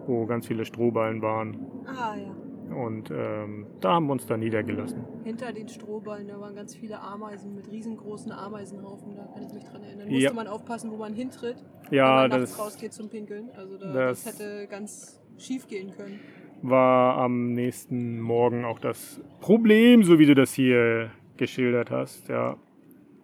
[0.06, 1.58] wo ganz viele Strohballen waren.
[1.88, 2.36] Ah ja.
[2.76, 5.04] Und ähm, da haben wir uns dann niedergelassen.
[5.24, 9.16] Hinter den Strohballen, da waren ganz viele Ameisen mit riesengroßen Ameisenhaufen.
[9.16, 10.10] Da kann ich mich dran erinnern.
[10.10, 10.16] Ja.
[10.16, 13.50] Musste man aufpassen, wo man hintritt, Ja, wenn man nachts das rausgeht zum Pinkeln.
[13.56, 16.20] Also da, das- das, hätte ganz schief gehen können.
[16.64, 22.58] War am nächsten Morgen auch das Problem, so wie du das hier geschildert hast, ja,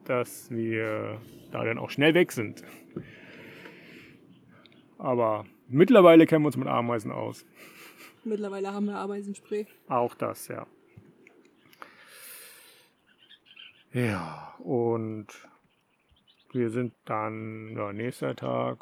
[0.05, 1.21] dass wir
[1.51, 2.63] da dann auch schnell weg sind.
[4.97, 7.45] Aber mittlerweile kennen wir uns mit Ameisen aus.
[8.25, 9.65] Mittlerweile haben wir Ameisenspray.
[9.87, 10.67] Auch das, ja.
[13.93, 15.27] Ja, und
[16.51, 18.79] wir sind dann, ja, nächster Tag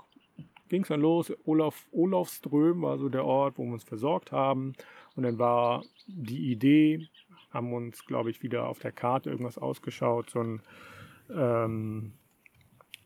[0.69, 1.33] ging es dann los.
[1.45, 4.73] Olaf, Olafström war so der Ort, wo wir uns versorgt haben.
[5.15, 7.07] Und dann war die Idee,
[7.51, 10.61] haben uns, glaube ich, wieder auf der Karte irgendwas ausgeschaut, so ein
[11.29, 12.13] ähm,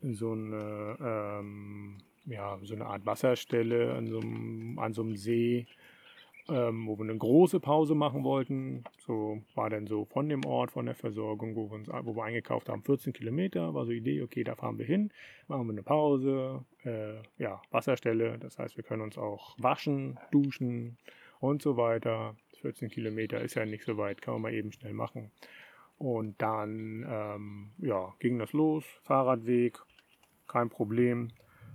[0.02, 5.66] so eine, ähm, ja, so eine Art Wasserstelle an so einem, an so einem See,
[6.48, 8.84] ähm, wo wir eine große Pause machen wollten.
[8.98, 12.24] So war dann so von dem Ort, von der Versorgung, wo wir, uns, wo wir
[12.24, 15.12] eingekauft haben, 14 Kilometer, war so die Idee, okay, da fahren wir hin,
[15.48, 20.98] machen wir eine Pause, äh, ja, Wasserstelle, das heißt, wir können uns auch waschen, duschen
[21.40, 22.36] und so weiter.
[22.60, 25.30] 14 Kilometer ist ja nicht so weit, kann man mal eben schnell machen.
[25.98, 29.78] Und dann ähm, ja, ging das los, Fahrradweg,
[30.48, 31.28] kein Problem,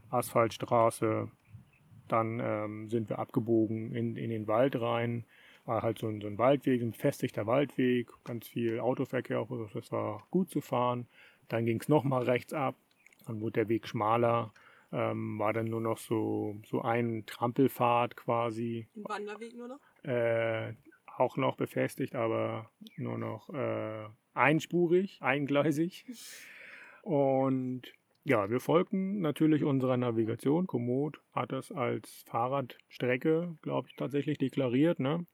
[0.09, 1.29] Asphaltstraße.
[2.07, 5.25] Dann ähm, sind wir abgebogen in, in den Wald rein.
[5.65, 10.25] War halt so ein, so ein Waldweg, ein befestigter Waldweg, ganz viel Autoverkehr, das war
[10.31, 11.07] gut zu fahren.
[11.49, 12.75] Dann ging es nochmal rechts ab,
[13.25, 14.53] dann wurde der Weg schmaler,
[14.93, 18.87] ähm, war dann nur noch so, so ein Trampelpfad quasi.
[18.95, 19.79] Ein Wanderweg nur noch?
[20.03, 20.73] Äh,
[21.17, 26.05] auch noch befestigt, aber nur noch äh, einspurig, eingleisig.
[27.01, 27.93] Und
[28.27, 30.67] ja, wir folgten natürlich unserer Navigation.
[30.67, 34.99] Komoot hat das als Fahrradstrecke, glaube ich, tatsächlich deklariert.
[34.99, 35.25] Ne?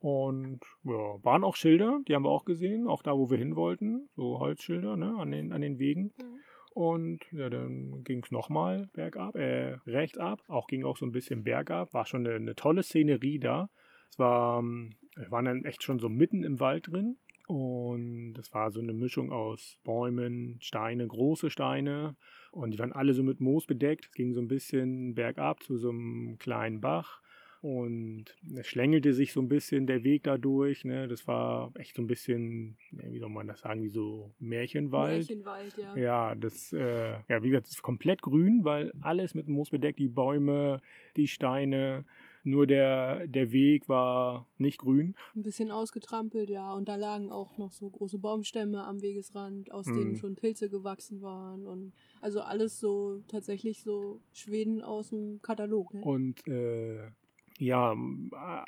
[0.00, 3.54] Und ja, waren auch Schilder, die haben wir auch gesehen, auch da, wo wir hin
[3.54, 4.08] wollten.
[4.16, 5.14] So Holzschilder ne?
[5.16, 6.12] an, den, an den Wegen.
[6.18, 6.40] Mhm.
[6.72, 10.40] Und ja, dann ging es nochmal bergab, äh, rechts ab.
[10.48, 11.94] Auch ging auch so ein bisschen bergab.
[11.94, 13.70] War schon eine, eine tolle Szenerie da.
[14.10, 17.16] Es war, wir waren dann echt schon so mitten im Wald drin.
[17.50, 22.14] Und das war so eine Mischung aus Bäumen, Steine, große Steine.
[22.52, 24.04] Und die waren alle so mit Moos bedeckt.
[24.04, 27.20] Es ging so ein bisschen bergab zu so einem kleinen Bach.
[27.60, 30.84] Und es schlängelte sich so ein bisschen der Weg dadurch.
[30.84, 31.08] Ne?
[31.08, 35.28] Das war echt so ein bisschen, wie soll man das sagen, wie so Märchenwald.
[35.28, 35.96] Märchenwald, ja.
[35.96, 39.98] Ja, das, äh, ja, wie gesagt, es ist komplett grün, weil alles mit Moos bedeckt,
[39.98, 40.80] die Bäume,
[41.16, 42.04] die Steine.
[42.42, 45.14] Nur der, der Weg war nicht grün.
[45.34, 46.72] Ein bisschen ausgetrampelt, ja.
[46.72, 49.94] Und da lagen auch noch so große Baumstämme am Wegesrand, aus mm.
[49.94, 51.66] denen schon Pilze gewachsen waren.
[51.66, 55.92] Und also alles so tatsächlich so Schweden aus dem Katalog.
[55.92, 56.00] Ne?
[56.02, 57.10] Und äh,
[57.58, 57.94] ja,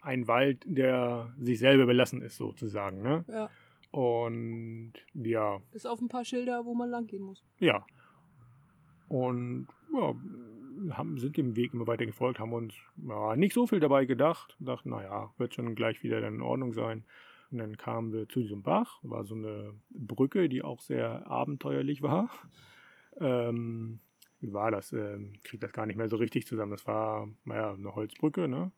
[0.03, 3.01] ein Wald, der sich selber belassen ist, sozusagen.
[3.03, 3.25] Ne?
[3.29, 3.51] Ja.
[3.91, 5.61] Und ja.
[5.71, 7.45] Bis auf ein paar Schilder, wo man lang gehen muss.
[7.59, 7.87] Ja.
[9.09, 10.15] Und ja,
[10.91, 12.75] haben, sind dem Weg immer weiter gefolgt, haben uns
[13.09, 14.57] ja, nicht so viel dabei gedacht.
[14.61, 17.05] Dachten, naja, wird schon gleich wieder dann in Ordnung sein.
[17.51, 18.99] Und dann kamen wir zu diesem Bach.
[19.03, 22.31] War so eine Brücke, die auch sehr abenteuerlich war.
[23.21, 24.01] Ähm,
[24.41, 24.91] wie war das?
[24.95, 26.71] Ähm, krieg das gar nicht mehr so richtig zusammen.
[26.73, 28.73] Das war, naja, eine Holzbrücke, ne?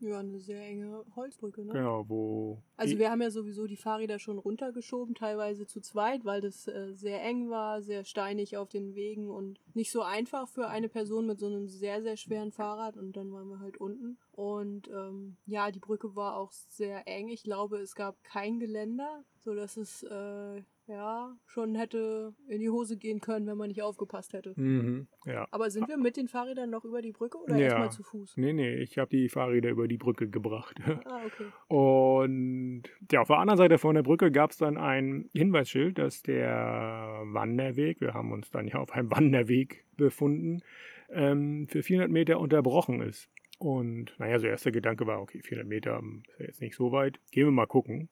[0.00, 1.72] Ja, eine sehr enge Holzbrücke, ne?
[1.72, 2.62] Genau, wo.
[2.76, 6.94] Also wir haben ja sowieso die Fahrräder schon runtergeschoben, teilweise zu zweit, weil das äh,
[6.94, 11.26] sehr eng war, sehr steinig auf den Wegen und nicht so einfach für eine Person
[11.26, 12.96] mit so einem sehr, sehr schweren Fahrrad.
[12.96, 14.18] Und dann waren wir halt unten.
[14.32, 17.28] Und ähm, ja, die Brücke war auch sehr eng.
[17.28, 22.96] Ich glaube, es gab kein Geländer, sodass es äh, ja, schon hätte in die Hose
[22.96, 24.54] gehen können, wenn man nicht aufgepasst hätte.
[24.56, 25.46] Mhm, ja.
[25.50, 27.64] Aber sind wir mit den Fahrrädern noch über die Brücke oder ja.
[27.64, 28.36] erstmal zu Fuß?
[28.36, 30.78] Nee, nee, ich habe die Fahrräder über die Brücke gebracht.
[31.10, 31.46] Ah, okay.
[31.68, 36.22] Und ja, auf der anderen Seite von der Brücke gab es dann ein Hinweisschild, dass
[36.22, 40.62] der Wanderweg, wir haben uns dann ja auf einem Wanderweg befunden,
[41.10, 43.30] ähm, für 400 Meter unterbrochen ist.
[43.58, 47.18] Und naja, so erster Gedanke war, okay, 400 Meter ist ja jetzt nicht so weit,
[47.30, 48.08] gehen wir mal gucken.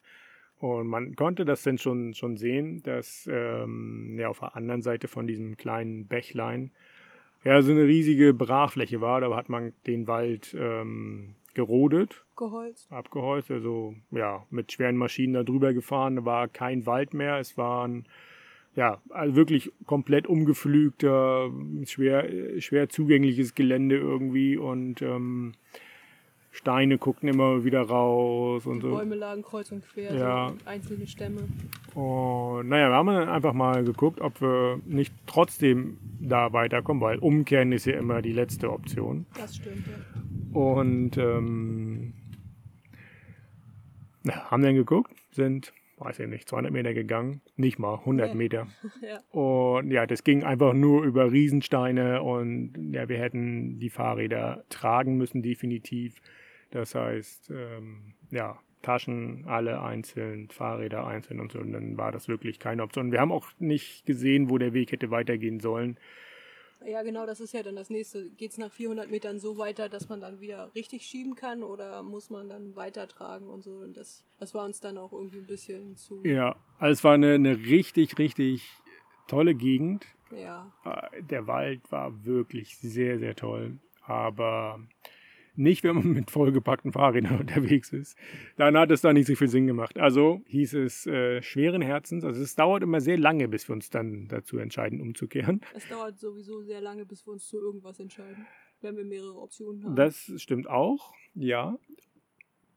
[0.61, 5.07] Und man konnte das dann schon, schon sehen, dass ähm, ja, auf der anderen Seite
[5.07, 6.73] von diesem kleinen Bächlein
[7.45, 9.21] ja so eine riesige Brachfläche war.
[9.21, 12.25] Da hat man den Wald ähm, gerodet.
[12.37, 12.91] Geholzt.
[12.91, 16.17] Abgeholzt, also ja, mit schweren Maschinen da drüber gefahren.
[16.17, 17.39] Da war kein Wald mehr.
[17.39, 18.07] Es waren
[18.75, 21.51] ja, also wirklich komplett umgepflügter,
[21.85, 25.53] schwer, schwer zugängliches Gelände irgendwie und ähm,
[26.59, 28.91] Steine guckten immer wieder raus und so.
[28.91, 30.49] Bäume lagen kreuz und quer, ja.
[30.49, 31.43] so einzelne Stämme.
[31.95, 37.21] Und naja, wir haben dann einfach mal geguckt, ob wir nicht trotzdem da weiterkommen, weil
[37.21, 39.25] umkehren ist ja immer die letzte Option.
[39.37, 40.61] Das stimmt, ja.
[40.61, 42.15] Und ähm,
[44.25, 48.35] na, haben dann geguckt, sind, weiß ich nicht, 200 Meter gegangen, nicht mal 100 nee.
[48.35, 48.67] Meter.
[49.01, 49.21] ja.
[49.31, 55.19] Und ja, das ging einfach nur über Riesensteine und ja, wir hätten die Fahrräder tragen
[55.19, 56.21] müssen, definitiv.
[56.71, 61.59] Das heißt, ähm, ja, Taschen alle einzeln, Fahrräder einzeln und so.
[61.59, 63.13] Und dann war das wirklich keine Option.
[63.13, 65.99] Wir haben auch nicht gesehen, wo der Weg hätte weitergehen sollen.
[66.87, 68.31] Ja, genau, das ist ja dann das nächste.
[68.31, 72.05] Geht es nach 400 Metern so weiter, dass man dann wieder richtig schieben kann oder
[72.05, 73.73] muss man dann weitertragen und so?
[73.79, 76.25] Und das, das war uns dann auch irgendwie ein bisschen zu.
[76.25, 78.71] Ja, also es war eine, eine richtig, richtig
[79.27, 80.07] tolle Gegend.
[80.31, 80.73] Ja.
[80.85, 83.79] Äh, der Wald war wirklich sehr, sehr toll.
[84.03, 84.81] Aber
[85.59, 88.17] Nicht, wenn man mit vollgepackten Fahrrädern unterwegs ist.
[88.57, 89.99] Dann hat es da nicht so viel Sinn gemacht.
[89.99, 92.25] Also hieß es äh, schweren Herzens.
[92.25, 95.61] Also es dauert immer sehr lange, bis wir uns dann dazu entscheiden, umzukehren.
[95.75, 98.47] Es dauert sowieso sehr lange, bis wir uns zu irgendwas entscheiden,
[98.83, 99.97] wenn wir mehrere Optionen haben.
[99.97, 101.77] Das stimmt auch, ja.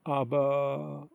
[0.04, 1.08] Aber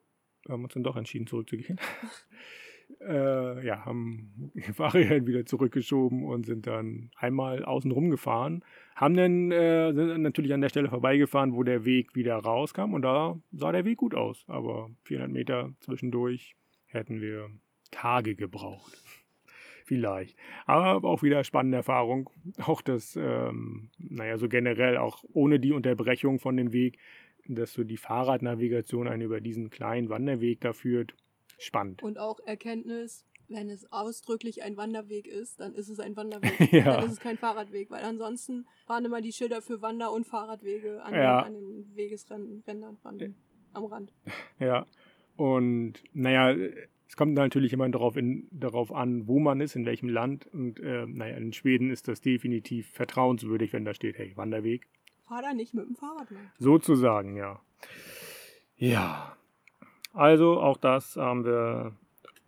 [0.44, 1.80] wir haben uns dann doch entschieden, zurückzugehen.
[3.01, 8.64] äh, ja, haben Fahrräder wieder zurückgeschoben und sind dann einmal außen rum gefahren.
[8.94, 13.03] Haben dann, äh, sind natürlich an der Stelle vorbeigefahren, wo der Weg wieder rauskam und
[13.03, 14.44] da sah der Weg gut aus.
[14.49, 17.51] Aber 400 Meter zwischendurch hätten wir
[17.90, 19.03] Tage gebraucht.
[19.84, 20.36] Vielleicht.
[20.66, 22.30] Aber auch wieder spannende Erfahrung.
[22.59, 26.99] Auch das, ähm, naja, so generell, auch ohne die Unterbrechung von dem Weg,
[27.49, 31.14] dass so die Fahrradnavigation einen über diesen kleinen Wanderweg da führt.
[31.59, 32.02] Spannend.
[32.02, 36.52] Und auch Erkenntnis, wenn es ausdrücklich ein Wanderweg ist, dann ist es ein Wanderweg.
[36.72, 36.96] Ja.
[36.96, 41.02] Dann ist es kein Fahrradweg, weil ansonsten waren immer die Schilder für Wander- und Fahrradwege
[41.02, 41.42] an, Ja.
[41.42, 43.34] den, an den Wegesrändern Rändern, ran,
[43.72, 44.12] am Rand.
[44.59, 44.86] Ja.
[45.36, 46.50] Und naja,
[47.09, 50.46] es kommt natürlich immer darauf, in, darauf an, wo man ist, in welchem Land.
[50.52, 54.88] Und äh, naja, in Schweden ist das definitiv vertrauenswürdig, wenn da steht, hey, Wanderweg.
[55.28, 56.50] Fahr da nicht mit dem Fahrrad lang.
[56.59, 57.61] Sozusagen, ja.
[58.76, 59.36] Ja.
[60.16, 61.92] Also auch das haben wir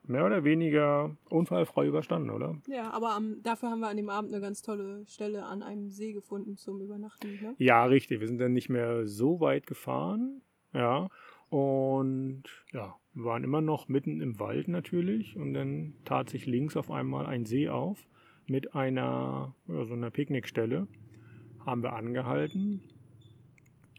[0.09, 2.57] mehr oder weniger unfallfrei überstanden, oder?
[2.67, 5.91] Ja, aber am, dafür haben wir an dem Abend eine ganz tolle Stelle an einem
[5.91, 7.39] See gefunden zum Übernachten.
[7.43, 7.55] Ne?
[7.59, 8.21] Ja, richtig.
[8.21, 10.41] Wir sind dann nicht mehr so weit gefahren.
[10.73, 11.09] Ja.
[11.51, 15.37] Und ja, wir waren immer noch mitten im Wald natürlich.
[15.37, 17.99] Und dann tat sich links auf einmal ein See auf
[18.47, 20.89] mit einer, ja, so einer Picknickstelle.
[21.67, 22.83] Haben wir angehalten.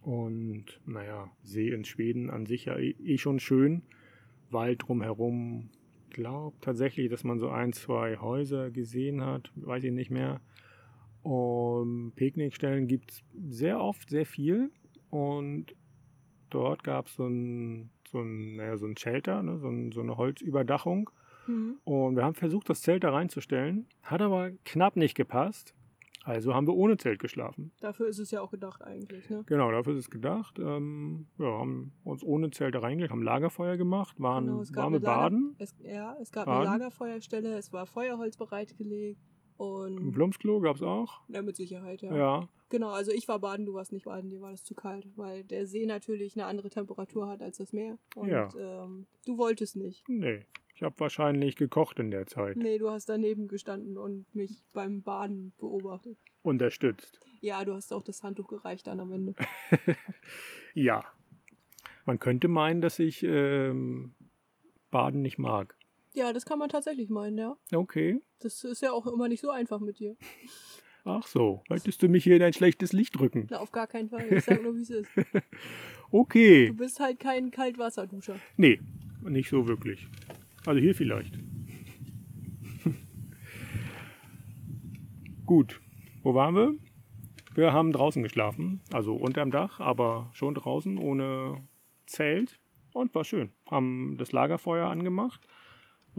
[0.09, 3.83] Und naja, See in Schweden an sich ja eh, eh schon schön.
[4.49, 5.69] Wald drumherum.
[6.09, 9.51] Glaube tatsächlich, dass man so ein, zwei Häuser gesehen hat.
[9.55, 10.41] Weiß ich nicht mehr.
[11.21, 14.71] Und Picknickstellen gibt es sehr oft, sehr viel.
[15.11, 15.75] Und
[16.49, 20.01] dort gab es so ein, so ein, naja, so ein Shelter, ne, so, ein, so
[20.01, 21.11] eine Holzüberdachung.
[21.45, 21.75] Mhm.
[21.83, 23.85] Und wir haben versucht, das Zelt da reinzustellen.
[24.01, 25.75] Hat aber knapp nicht gepasst.
[26.23, 27.71] Also haben wir ohne Zelt geschlafen.
[27.79, 29.29] Dafür ist es ja auch gedacht eigentlich.
[29.29, 29.43] Ne?
[29.45, 30.59] Genau, dafür ist es gedacht.
[30.59, 35.55] Ähm, ja, haben uns ohne Zelt da reingelegt, haben Lagerfeuer gemacht, waren Genau, warme Baden.
[35.57, 36.67] Es, ja, es gab Baden.
[36.67, 39.21] eine Lagerfeuerstelle, es war Feuerholz bereitgelegt
[39.59, 41.21] und Plumpsklo gab es auch.
[41.27, 42.15] ja, mit Sicherheit, ja.
[42.15, 42.49] Ja.
[42.69, 45.43] Genau, also ich war baden, du warst nicht baden, dir war das zu kalt, weil
[45.43, 47.97] der See natürlich eine andere Temperatur hat als das Meer.
[48.15, 48.47] Und Ja.
[48.57, 50.03] ähm, du wolltest nicht.
[50.07, 50.41] Nee.
[50.75, 52.55] Ich habe wahrscheinlich gekocht in der Zeit.
[52.55, 56.17] Nee, du hast daneben gestanden und mich beim Baden beobachtet.
[56.41, 57.19] Unterstützt.
[57.41, 59.35] Ja, du hast auch das Handtuch gereicht dann am Ende.
[60.73, 61.03] Ja.
[62.05, 64.13] Man könnte meinen, dass ich ähm,
[64.91, 65.75] Baden nicht mag.
[66.13, 67.57] Ja, das kann man tatsächlich meinen, ja.
[67.73, 68.21] Okay.
[68.39, 70.15] Das ist ja auch immer nicht so einfach mit dir.
[71.05, 71.63] Ach so.
[71.69, 73.47] Möchtest du mich hier in ein schlechtes Licht drücken?
[73.49, 74.31] Na, auf gar keinen Fall.
[74.31, 75.09] Ich sag nur, wie es ist.
[76.11, 76.69] Okay.
[76.69, 78.35] Du bist halt kein Kaltwasserduscher.
[78.57, 78.79] Nee,
[79.21, 80.07] nicht so wirklich.
[80.65, 81.37] Also hier vielleicht.
[85.45, 85.79] Gut.
[86.23, 86.73] Wo waren wir?
[87.53, 91.61] Wir haben draußen geschlafen, also unterm Dach, aber schon draußen ohne
[92.07, 92.59] Zelt
[92.93, 93.51] und war schön.
[93.69, 95.41] Haben das Lagerfeuer angemacht,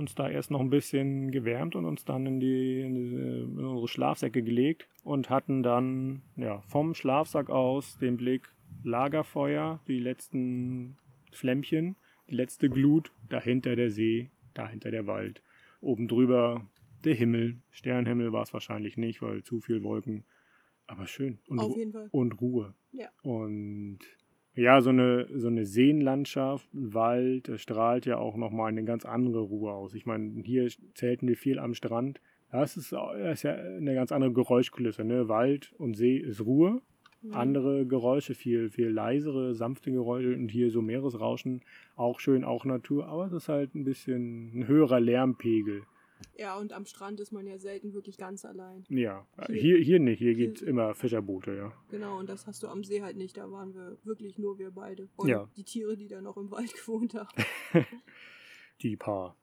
[0.01, 3.65] uns da erst noch ein bisschen gewärmt und uns dann in, die, in, die, in
[3.65, 8.49] unsere Schlafsäcke gelegt und hatten dann ja, vom Schlafsack aus den Blick
[8.83, 10.97] Lagerfeuer, die letzten
[11.33, 11.97] Flämmchen,
[12.29, 15.43] die letzte Glut, dahinter der See, dahinter der Wald,
[15.81, 16.67] oben drüber
[17.05, 17.59] der Himmel.
[17.71, 20.25] Sternenhimmel war es wahrscheinlich nicht, weil zu viel Wolken.
[20.87, 21.39] Aber schön.
[21.49, 22.09] Und, Auf Ru- jeden Fall.
[22.11, 22.75] und Ruhe.
[22.93, 23.09] Ja.
[23.23, 23.99] Und
[24.55, 29.05] ja, so eine, so eine Seenlandschaft, ein Wald, das strahlt ja auch nochmal eine ganz
[29.05, 29.95] andere Ruhe aus.
[29.95, 32.21] Ich meine, hier zelten wir viel am Strand.
[32.51, 35.05] Das ist, das ist ja eine ganz andere Geräuschkulisse.
[35.05, 35.29] Ne?
[35.29, 36.83] Wald und See ist Ruhe.
[37.23, 37.35] Mhm.
[37.35, 41.63] Andere Geräusche, viel, viel leisere, sanfte Geräusche und hier so Meeresrauschen,
[41.95, 45.83] auch schön, auch Natur, aber es ist halt ein bisschen ein höherer Lärmpegel.
[46.39, 48.85] Ja, und am Strand ist man ja selten wirklich ganz allein.
[48.89, 51.73] Ja, Hier- hier, hier nicht, hier hier- gibt es immer Fischerboote, ja.
[51.91, 53.37] Genau, und das hast du am See halt nicht.
[53.37, 55.09] Da waren wir wirklich nur wir beide.
[55.17, 55.49] Und Ja.
[55.57, 57.29] die Tiere, die da noch im Wald gewohnt haben.
[58.83, 59.37] Die paar.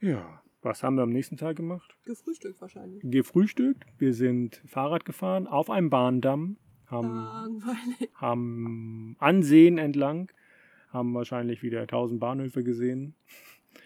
[0.00, 1.96] Ja, was haben wir am nächsten Tag gemacht?
[2.04, 3.02] Gefrühstückt wahrscheinlich.
[3.04, 6.56] Gefrühstückt, wir sind Fahrrad gefahren auf einem Bahndamm,
[6.86, 8.10] haben, Langweilig.
[8.14, 10.30] haben Ansehen entlang,
[10.90, 13.14] haben wahrscheinlich wieder 1000 Bahnhöfe gesehen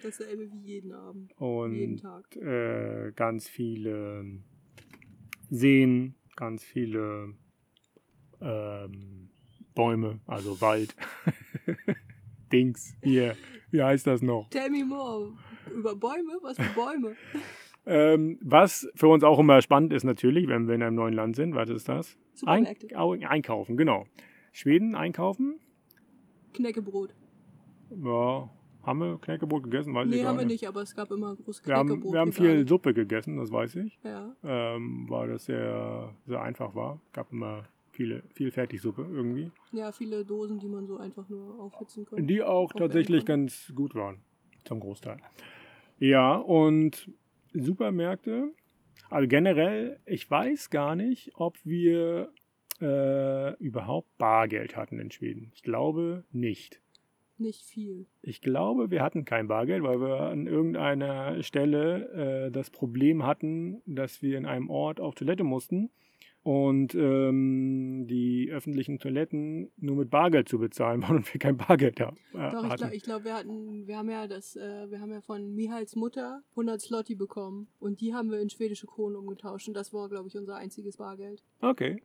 [0.02, 1.32] Dasselbe wie jeden Abend.
[1.38, 2.36] jeden und Tag.
[2.36, 4.24] äh, ganz viele
[5.50, 7.34] Seen, ganz viele
[8.40, 9.28] ähm,
[9.74, 10.94] Bäume, also Wald.
[12.52, 13.36] Dings, hier,
[13.70, 14.48] wie heißt das noch?
[14.50, 15.32] Tell me more.
[15.72, 16.38] Über Bäume?
[16.42, 17.16] Was für Bäume?
[17.86, 21.34] Ähm, was für uns auch immer spannend ist natürlich, wenn wir in einem neuen Land
[21.34, 22.14] sind, was ist das?
[22.14, 22.88] Ein Supermärkte.
[22.98, 24.04] Au- Einkaufen, genau.
[24.52, 25.58] Schweden einkaufen.
[26.52, 27.14] Knäckebrot.
[27.90, 28.50] Ja,
[28.84, 29.94] haben wir Knäckebrot gegessen?
[29.94, 30.66] Weiß ich Nee, gar haben wir nicht.
[30.66, 32.12] aber es gab immer großes Wir haben, Knäckebrot.
[32.12, 33.98] wir haben viel Suppe gegessen, das weiß ich.
[34.04, 37.00] Ja, Ähm, weil das sehr, sehr einfach war.
[37.12, 39.50] Gab immer viele, viel Fertigsuppe irgendwie.
[39.72, 42.24] ja, viele Dosen, die man so einfach nur aufhitzen konnte.
[42.24, 44.18] Die auch tatsächlich ganz gut waren.
[44.64, 45.18] Zum Großteil.
[45.98, 47.10] Ja, und
[47.52, 48.52] Supermärkte.
[49.10, 52.30] Also generell, ich weiß gar nicht, ob wir
[52.80, 55.50] äh, überhaupt Bargeld hatten in Schweden.
[55.54, 56.80] Ich glaube nicht.
[57.40, 58.06] Nicht viel.
[58.20, 63.80] Ich glaube, wir hatten kein Bargeld, weil wir an irgendeiner Stelle äh, das Problem hatten,
[63.86, 65.90] dass wir in einem Ort auf Toilette mussten
[66.42, 71.98] und ähm, die öffentlichen Toiletten nur mit Bargeld zu bezahlen waren und wir kein Bargeld
[71.98, 75.12] da, äh, Doch, ich glaube, glaub, wir hatten, wir haben ja das, äh, wir haben
[75.12, 79.66] ja von Mihals Mutter 100 Slotti bekommen und die haben wir in schwedische Kronen umgetauscht
[79.66, 81.42] und das war, glaube ich, unser einziges Bargeld.
[81.62, 82.02] Okay,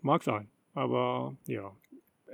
[0.00, 0.48] mag sein.
[0.74, 1.72] Aber ja,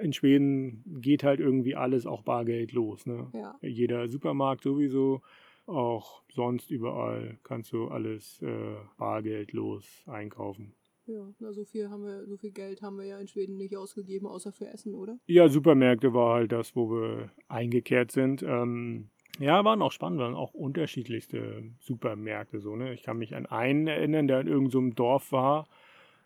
[0.00, 3.06] in Schweden geht halt irgendwie alles auch Bargeld los.
[3.06, 3.28] Ne?
[3.34, 5.22] Ja, Jeder Supermarkt sowieso,
[5.66, 10.72] auch sonst überall kannst du alles äh, bargeldlos einkaufen.
[11.06, 13.76] ja, na, so viel haben wir, so viel Geld haben wir ja in Schweden nicht
[13.76, 15.18] ausgegeben, außer für Essen, oder?
[15.26, 18.42] Ja, Supermärkte war halt das, wo wir eingekehrt sind.
[18.42, 22.74] Ähm, ja, waren auch spannend, waren auch unterschiedlichste Supermärkte so.
[22.76, 22.92] Ne?
[22.94, 25.68] Ich kann mich an einen erinnern, der in irgendeinem Dorf war,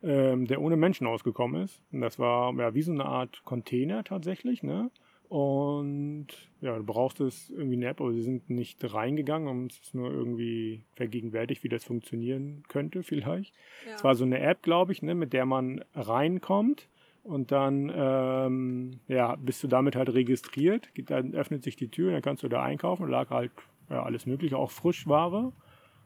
[0.02, 1.82] ähm, der ohne Menschen ausgekommen ist.
[1.92, 4.90] Und das war ja wie so eine Art Container tatsächlich, ne?
[5.28, 6.26] Und
[6.60, 9.94] ja, du brauchst es irgendwie eine App, aber sie sind nicht reingegangen und es ist
[9.94, 13.54] nur irgendwie vergegenwärtigt, wie das funktionieren könnte vielleicht.
[13.86, 13.94] Ja.
[13.94, 16.86] Es war so eine App, glaube ich, ne, mit der man reinkommt
[17.22, 20.90] und dann ähm, ja, bist du damit halt registriert.
[21.06, 23.04] Dann öffnet sich die Tür, dann kannst du da einkaufen.
[23.04, 23.52] Da lag halt
[23.88, 25.52] ja, alles Mögliche, auch Frischware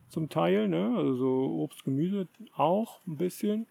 [0.08, 0.94] zum Teil, ne?
[0.96, 3.66] also so Obst, Gemüse auch ein bisschen.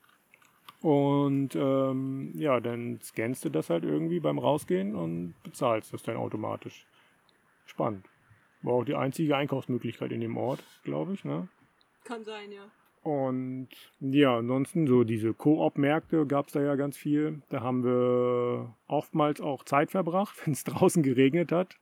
[0.86, 6.16] Und ähm, ja, dann scannst du das halt irgendwie beim Rausgehen und bezahlst das dann
[6.16, 6.86] automatisch.
[7.66, 8.06] Spannend.
[8.62, 11.26] War auch die einzige Einkaufsmöglichkeit in dem Ort, glaube ich.
[11.26, 11.48] Ne?
[12.04, 12.70] Kann sein, ja.
[13.02, 13.70] Und
[14.00, 17.42] ja, ansonsten so diese Koop-Märkte gab es da ja ganz viel.
[17.50, 21.80] Da haben wir oftmals auch Zeit verbracht, wenn es draußen geregnet hat.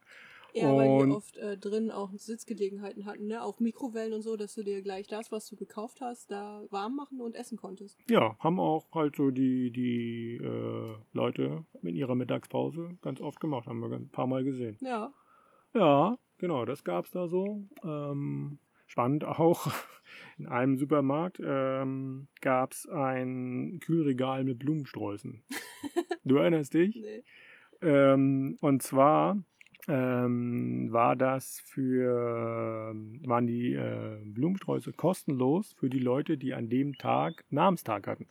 [0.53, 3.43] Ja, weil die oft äh, drin auch Sitzgelegenheiten hatten, ne?
[3.43, 6.95] Auch Mikrowellen und so, dass du dir gleich das, was du gekauft hast, da warm
[6.95, 7.97] machen und essen konntest.
[8.09, 13.67] Ja, haben auch halt so die, die äh, Leute in ihrer Mittagspause ganz oft gemacht,
[13.67, 14.77] haben wir ein paar Mal gesehen.
[14.81, 15.11] Ja.
[15.73, 17.63] Ja, genau, das gab es da so.
[17.83, 19.71] Ähm, spannend auch,
[20.37, 25.43] in einem Supermarkt ähm, gab es ein Kühlregal mit Blumensträußen.
[26.23, 26.95] du erinnerst dich?
[26.95, 27.23] Nee.
[27.81, 29.43] Ähm, und zwar
[29.87, 32.93] ähm, war das für,
[33.25, 38.27] waren die äh, Blumensträuße kostenlos für die Leute, die an dem Tag Namenstag hatten.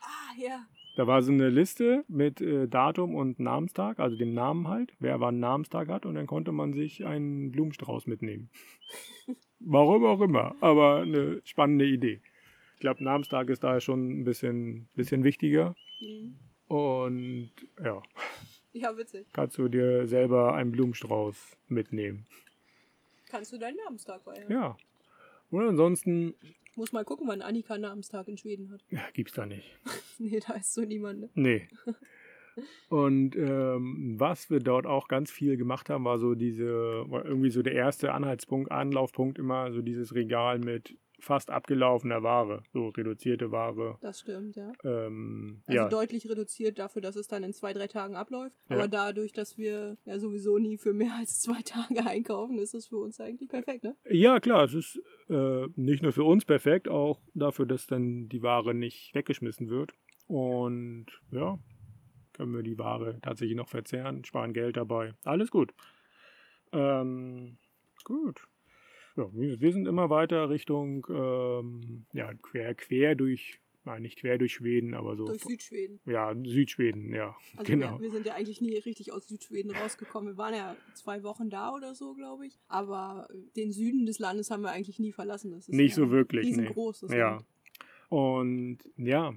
[0.00, 0.66] Ah, ja.
[0.94, 5.20] Da war so eine Liste mit äh, Datum und Namenstag, also dem Namen halt, wer
[5.20, 8.50] wann Namenstag hat und dann konnte man sich einen Blumenstrauß mitnehmen.
[9.60, 12.20] Warum auch immer, aber eine spannende Idee.
[12.74, 16.36] Ich glaube, Namenstag ist da schon ein bisschen, bisschen wichtiger Mhm.
[16.66, 17.50] und
[17.82, 18.02] ja,
[18.72, 19.26] Ja, witzig.
[19.32, 22.26] kannst du dir selber einen Blumenstrauß mitnehmen.
[23.28, 24.50] Kannst du deinen Namenstag feiern?
[24.50, 24.76] Ja.
[25.50, 26.34] Und ansonsten
[26.70, 28.82] Ich muss mal gucken, wann Annika Namenstag in Schweden hat.
[28.90, 29.76] ja, gibt's da nicht.
[30.18, 31.20] nee, da ist so niemand.
[31.20, 31.28] Ne?
[31.34, 31.68] Nee.
[32.90, 36.70] Und ähm, was wir dort auch ganz viel gemacht haben, war so diese,
[37.10, 42.62] war irgendwie so der erste Anhaltspunkt, Anlaufpunkt immer so dieses Regal mit fast abgelaufener Ware,
[42.72, 43.96] so reduzierte Ware.
[44.00, 44.72] Das stimmt, ja.
[44.84, 48.56] Ähm, Also ja, deutlich reduziert dafür, dass es dann in zwei, drei Tagen abläuft.
[48.68, 48.76] Ja.
[48.76, 52.88] Aber dadurch, dass wir ja sowieso nie für mehr als zwei Tage einkaufen, ist es
[52.88, 53.96] für uns eigentlich perfekt, ne?
[54.10, 58.42] ja, klar, es ist äh, nicht nur für uns perfekt, auch dafür, dass dann die
[58.42, 59.92] Ware nicht weggeschmissen wird.
[60.26, 61.58] Und ja,
[62.32, 65.14] können wir die Ware tatsächlich noch verzehren, sparen Geld dabei.
[65.24, 65.72] Alles gut.
[66.72, 67.58] Ähm,
[68.04, 68.48] gut.
[69.16, 74.54] Ja, wir sind immer weiter Richtung, ähm, ja, quer, quer durch, nein, nicht quer durch
[74.54, 75.26] Schweden, aber so.
[75.26, 76.00] Durch Südschweden.
[76.06, 77.36] ja, Südschweden, ja.
[77.56, 77.98] Also genau.
[77.98, 80.32] wir, wir sind ja eigentlich nie richtig aus Südschweden rausgekommen.
[80.32, 82.58] Wir waren ja zwei Wochen da oder so, glaube ich.
[82.68, 85.50] Aber den Süden des Landes haben wir eigentlich nie verlassen.
[85.50, 86.62] Das ist Nicht ja so wirklich, nee.
[86.62, 87.00] Riesengroß.
[87.00, 87.30] das Ja.
[87.32, 87.46] Land.
[88.08, 89.34] Und ja,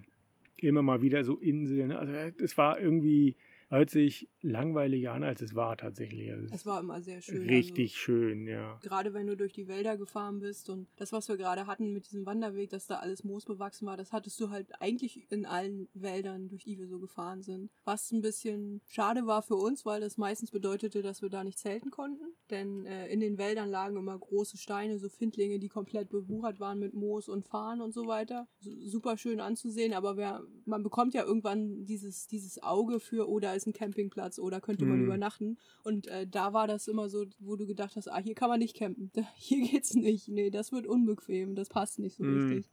[0.58, 1.92] immer mal wieder so Inseln.
[1.92, 3.36] Also es war irgendwie
[3.70, 6.32] hört sich langweiliger an, als es war tatsächlich.
[6.32, 7.48] Also Es war immer sehr schön.
[7.48, 8.74] richtig schön, ja.
[8.76, 11.92] Also, gerade wenn du durch die Wälder gefahren bist und das, was wir gerade hatten
[11.92, 15.88] mit diesem Wanderweg, dass da alles moosbewachsen war, das hattest du halt eigentlich in allen
[15.94, 17.72] Wäldern, durch die wir so gefahren sind.
[17.84, 21.60] Was ein bisschen schade war für uns, weil das meistens bedeutete, dass wir da nicht
[21.60, 22.26] zelten konnten.
[22.50, 26.80] Denn äh, in den Wäldern lagen immer große Steine, so Findlinge, die komplett bewuchert waren
[26.80, 28.48] mit Moos und Farn und so weiter.
[28.60, 33.40] S super schön anzusehen, aber wer, man bekommt ja irgendwann dieses, dieses Auge für, oh,
[33.40, 35.06] da ist ein Campingplatz oder könnte man Mhm.
[35.06, 35.58] übernachten.
[35.84, 38.60] Und äh, da war das immer so, wo du gedacht hast, ah, hier kann man
[38.60, 39.12] nicht campen.
[39.36, 40.28] Hier geht's nicht.
[40.28, 41.56] Nee, das wird unbequem.
[41.56, 42.48] Das passt nicht so Mhm.
[42.50, 42.72] richtig.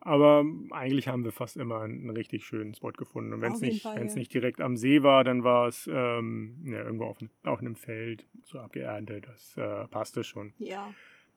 [0.00, 3.32] Aber eigentlich haben wir fast immer einen richtig schönen Spot gefunden.
[3.32, 4.14] Und wenn es nicht, Fall, ja.
[4.14, 8.24] nicht direkt am See war, dann war es ähm, ja, irgendwo auf, auf einem Feld,
[8.44, 9.26] so abgeerntet.
[9.26, 10.52] Das äh, passte schon.
[10.58, 10.92] Ja.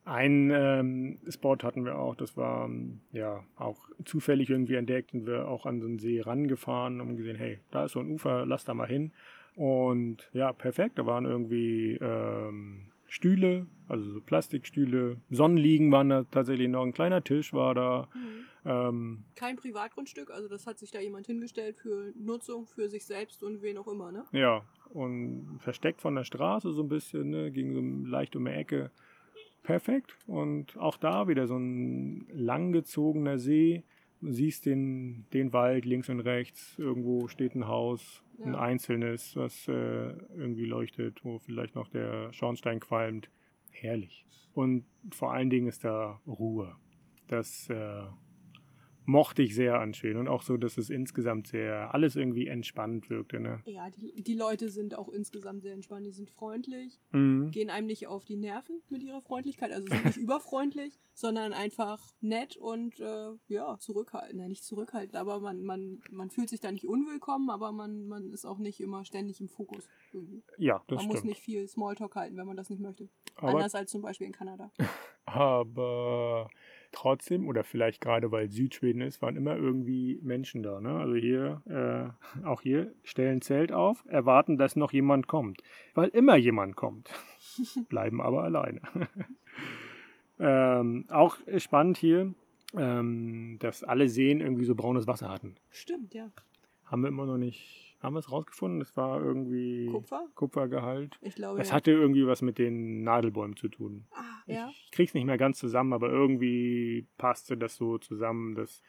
[0.10, 5.28] Ein ähm, Spot hatten wir auch, das war ähm, ja auch zufällig irgendwie entdeckt und
[5.28, 8.44] wir auch an so einen See rangefahren und gesehen, hey, da ist so ein Ufer,
[8.48, 9.12] lass da mal hin.
[9.56, 16.70] Und ja, perfekt, da waren irgendwie ähm, Stühle, also so Plastikstühle, Sonnenliegen waren da tatsächlich
[16.70, 18.08] noch, ein kleiner Tisch war da.
[18.16, 18.46] Mhm.
[18.66, 23.44] Ähm, Kein Privatgrundstück, also das hat sich da jemand hingestellt für Nutzung, für sich selbst
[23.44, 24.26] und wen auch immer, ne?
[24.32, 28.52] Ja, und versteckt von der Straße so ein bisschen, ne, ging so leicht um die
[28.52, 28.90] Ecke.
[29.64, 30.18] Perfekt.
[30.28, 33.84] Und auch da wieder so ein langgezogener See.
[34.22, 36.78] Du siehst den, den Wald links und rechts.
[36.78, 38.60] Irgendwo steht ein Haus, ein Ja.
[38.60, 39.72] einzelnes, was äh,
[40.36, 43.30] irgendwie leuchtet, wo vielleicht noch der Schornstein qualmt.
[43.72, 44.26] Herrlich.
[44.54, 46.76] Und vor allen Dingen ist da Ruhe.
[47.28, 48.04] Das äh,
[49.10, 50.18] mochte ich sehr anschön.
[50.18, 53.40] Und auch so, dass es insgesamt sehr, alles irgendwie entspannt wirkte.
[53.40, 53.60] Ne?
[53.66, 56.06] Ja, die, die Leute sind auch insgesamt sehr entspannt.
[56.06, 57.50] Die sind freundlich, Mhm.
[57.50, 62.00] gehen einem nicht auf die Nerven mit ihrer Freundlichkeit, also sind nicht überfreundlich, sondern einfach
[62.22, 64.40] nett und äh, ja, zurückhaltend.
[64.40, 68.32] Nein, nicht zurückhaltend, aber man, man, man fühlt sich da nicht unwillkommen, aber man, man
[68.32, 69.90] ist auch nicht immer ständig im Fokus.
[70.14, 70.44] Irgendwie.
[70.60, 71.30] Ja, das man muss stimmt.
[71.30, 73.10] nicht viel Smalltalk halten, wenn man das nicht möchte.
[73.38, 74.72] Aber, Anders als zum Beispiel in Kanada.
[75.26, 76.50] aber
[76.92, 80.80] trotzdem, oder vielleicht gerade weil Südschweden ist, waren immer irgendwie Menschen da.
[80.82, 80.92] Ne?
[80.92, 85.62] Also hier, äh, auch hier, stellen Zelt auf, erwarten, dass noch jemand kommt.
[85.94, 87.10] Weil immer jemand kommt.
[87.90, 88.82] Bleiben aber alleine.
[90.40, 92.34] ähm, auch spannend hier,
[92.78, 95.56] ähm, dass alle Seen irgendwie so braunes Wasser hatten.
[95.70, 96.32] Stimmt, ja.
[96.86, 97.89] Haben wir immer noch nicht.
[98.02, 98.80] Haben wir es rausgefunden?
[98.80, 100.28] Das war irgendwie Kupfer?
[100.36, 101.18] Kupfergehalt.
[101.22, 101.76] Ich glaube, Das ja.
[101.76, 104.06] hatte irgendwie was mit den Nadelbäumen zu tun.
[104.12, 104.70] ah, ja.
[104.86, 108.82] Ich krieg's nicht mehr ganz zusammen, aber irgendwie passte das so zusammen, dass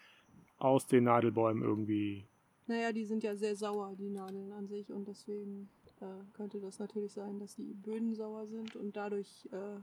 [0.58, 2.26] aus den Nadelbäumen irgendwie.
[2.66, 4.92] Naja, die sind ja sehr sauer, die Nadeln an sich.
[4.92, 5.68] Und deswegen
[6.00, 6.04] äh,
[6.34, 9.80] könnte das natürlich sein, dass die Böden sauer sind und dadurch äh,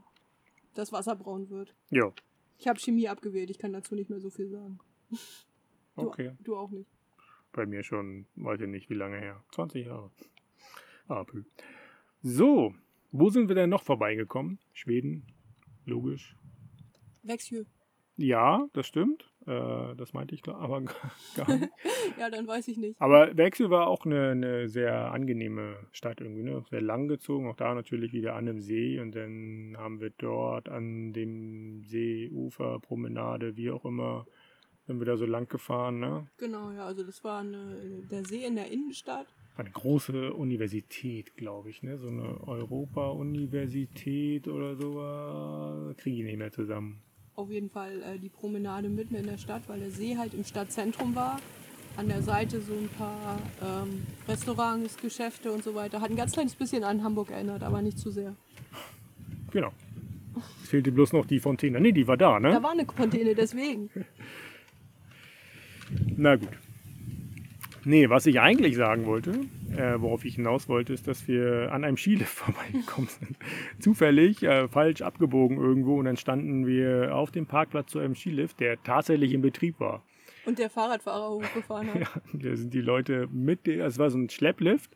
[0.74, 1.74] das Wasser braun wird.
[1.90, 2.10] Ja,
[2.58, 4.78] Ich habe Chemie abgewählt, ich kann dazu nicht mehr so viel sagen.
[5.96, 6.30] Du, okay.
[6.44, 6.88] Du auch nicht.
[7.58, 9.42] Bei mir schon, weiß ich nicht, wie lange her.
[9.50, 10.12] 20 Jahre.
[11.08, 11.26] Ah.
[12.22, 12.72] So,
[13.10, 14.60] wo sind wir denn noch vorbeigekommen?
[14.72, 15.26] Schweden,
[15.84, 16.36] logisch.
[17.24, 17.64] Växjö.
[18.16, 19.28] Ja, das stimmt.
[19.48, 20.82] Äh, das meinte ich aber
[21.34, 21.72] gar nicht.
[22.16, 22.94] Ja, dann weiß ich nicht.
[23.00, 26.64] Aber Wechsel war auch eine, eine sehr angenehme Stadt irgendwie, ne?
[26.70, 30.68] Sehr lang gezogen, auch da natürlich wieder an einem See und dann haben wir dort
[30.68, 34.26] an dem Seeufer, Promenade, wie auch immer,
[34.88, 36.26] sind wir da so lang gefahren, ne?
[36.38, 37.76] Genau, ja, also das war eine,
[38.10, 39.26] der See in der Innenstadt.
[39.58, 41.98] Eine große Universität, glaube ich, ne?
[41.98, 47.02] So eine Europa-Universität oder so, kriege ich nicht mehr zusammen.
[47.34, 50.42] Auf jeden Fall äh, die Promenade mitten in der Stadt, weil der See halt im
[50.42, 51.38] Stadtzentrum war.
[51.96, 56.00] An der Seite so ein paar ähm, Restaurants, Geschäfte und so weiter.
[56.00, 58.34] Hat ein ganz kleines bisschen an Hamburg erinnert, aber nicht zu sehr.
[59.50, 59.70] Genau.
[60.62, 61.78] Es fehlte bloß noch die Fontäne.
[61.78, 62.52] Nee, die war da, ne?
[62.52, 63.90] Da war eine Fontäne, deswegen.
[66.16, 66.48] Na gut.
[67.84, 69.30] Nee, was ich eigentlich sagen wollte,
[69.76, 73.36] äh, worauf ich hinaus wollte, ist, dass wir an einem Skilift vorbeigekommen sind.
[73.78, 78.60] Zufällig äh, falsch abgebogen irgendwo und dann standen wir auf dem Parkplatz zu einem Skilift,
[78.60, 80.02] der tatsächlich in Betrieb war.
[80.44, 82.00] Und der Fahrradfahrer hochgefahren hat.
[82.00, 84.90] Ja, da sind die Leute mit, der- es war so ein Schlepplift,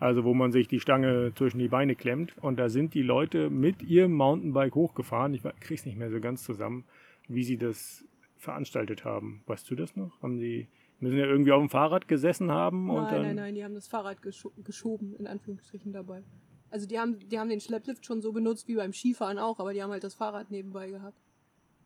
[0.00, 3.50] also wo man sich die Stange zwischen die Beine klemmt und da sind die Leute
[3.50, 5.34] mit ihrem Mountainbike hochgefahren.
[5.34, 6.84] Ich krieg's nicht mehr so ganz zusammen,
[7.28, 8.04] wie sie das
[8.42, 9.42] veranstaltet haben.
[9.46, 10.20] Weißt du das noch?
[10.20, 10.68] Haben die
[10.98, 13.74] müssen ja irgendwie auf dem Fahrrad gesessen haben und Nein, dann nein, nein, die haben
[13.74, 16.22] das Fahrrad gescho geschoben, in Anführungsstrichen dabei.
[16.70, 19.72] Also die haben, die haben den Schlepplift schon so benutzt wie beim Skifahren auch, aber
[19.72, 21.20] die haben halt das Fahrrad nebenbei gehabt.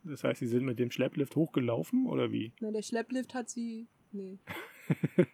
[0.04, 2.52] Das heißt, sie sind mit dem Schlepplift hochgelaufen oder wie?
[2.60, 3.88] Na, der Schlepplift hat sie.
[4.12, 4.38] Nee.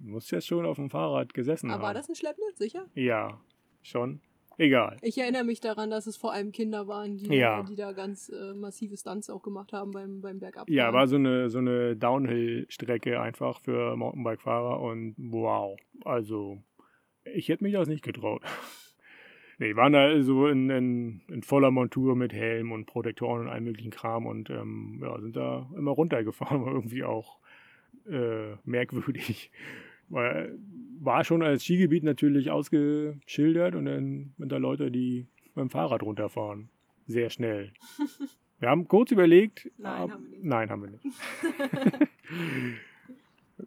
[0.00, 1.82] Du musst ja schon auf dem Fahrrad gesessen Aber haben.
[1.82, 2.86] war das ein Schlepplift, sicher?
[2.94, 3.40] Ja,
[3.82, 4.20] schon.
[4.58, 4.96] Egal.
[5.02, 7.62] Ich erinnere mich daran, dass es vor allem Kinder waren, die, Ja.
[7.62, 10.68] die da ganz äh, massive Stunts auch gemacht haben beim, beim Bergab.
[10.68, 15.78] Ja, war so eine, so eine Downhill-Strecke einfach für Mountainbike-Fahrer und wow.
[16.04, 16.58] Also,
[17.24, 18.42] ich hätte mich das nicht getraut.
[19.60, 23.64] Nee, waren da so in, in, in voller Montur mit Helm und Protektoren und allem
[23.64, 27.40] möglichen Kram und ähm, ja, sind da immer runtergefahren, war irgendwie auch
[28.08, 29.50] äh, merkwürdig.
[30.10, 30.56] Weil
[31.00, 36.02] war schon als Skigebiet natürlich ausgeschildert und dann sind da Leute, die mit dem Fahrrad
[36.02, 36.68] runterfahren.
[37.06, 37.72] Sehr schnell.
[38.60, 39.70] Wir haben kurz überlegt.
[39.78, 40.44] Nein, ab- haben wir nicht.
[40.44, 41.04] Nein, haben wir nicht.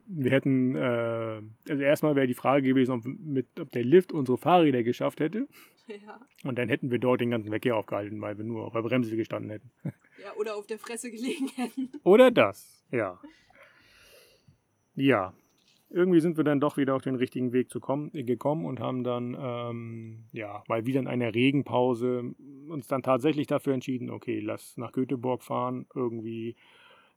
[0.08, 4.38] wir hätten, äh, also erstmal wäre die Frage gewesen, ob, mit, ob der Lift unsere
[4.38, 5.48] Fahrräder geschafft hätte.
[5.88, 6.20] Ja.
[6.44, 9.16] Und dann hätten wir dort den ganzen Verkehr aufgehalten, weil wir nur auf der Bremse
[9.16, 9.72] gestanden hätten.
[10.22, 11.90] ja, oder auf der Fresse gelegen hätten.
[12.04, 13.18] Oder das, ja.
[14.96, 15.34] Ja.
[15.94, 19.04] Irgendwie sind wir dann doch wieder auf den richtigen Weg kommen, äh, gekommen und haben
[19.04, 22.34] dann, ähm, ja, mal wieder in einer Regenpause
[22.70, 26.56] uns dann tatsächlich dafür entschieden, okay, lass nach Göteborg fahren, irgendwie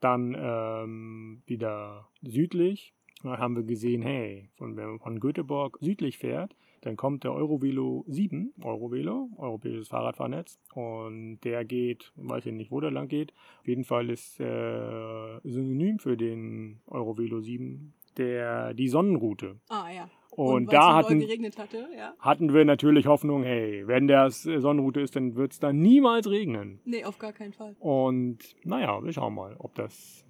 [0.01, 2.95] dann ähm, wieder südlich.
[3.23, 7.33] Da haben wir gesehen, hey, von, wenn man von Göteborg südlich fährt, dann kommt der
[7.33, 13.33] Eurovelo 7, Eurovelo, europäisches Fahrradfahrnetz, und der geht, weiß ich nicht, wo der lang geht.
[13.61, 19.61] Auf jeden Fall ist äh, synonym für den Eurovelo 7 der, die Sonnenroute.
[19.69, 20.11] Ah, ja.
[20.31, 22.13] Und, weil's da hatten, geregnet hatte, ja.
[22.19, 26.29] hatten wir natürlich Hoffnung, hey, wenn das äh, Sonnenroute ist, dann wird es da niemals
[26.29, 26.81] regnen.
[26.85, 27.77] Nee, auf gar keinen Fall.
[27.79, 30.27] Und naja, wir schauen mal, ob das,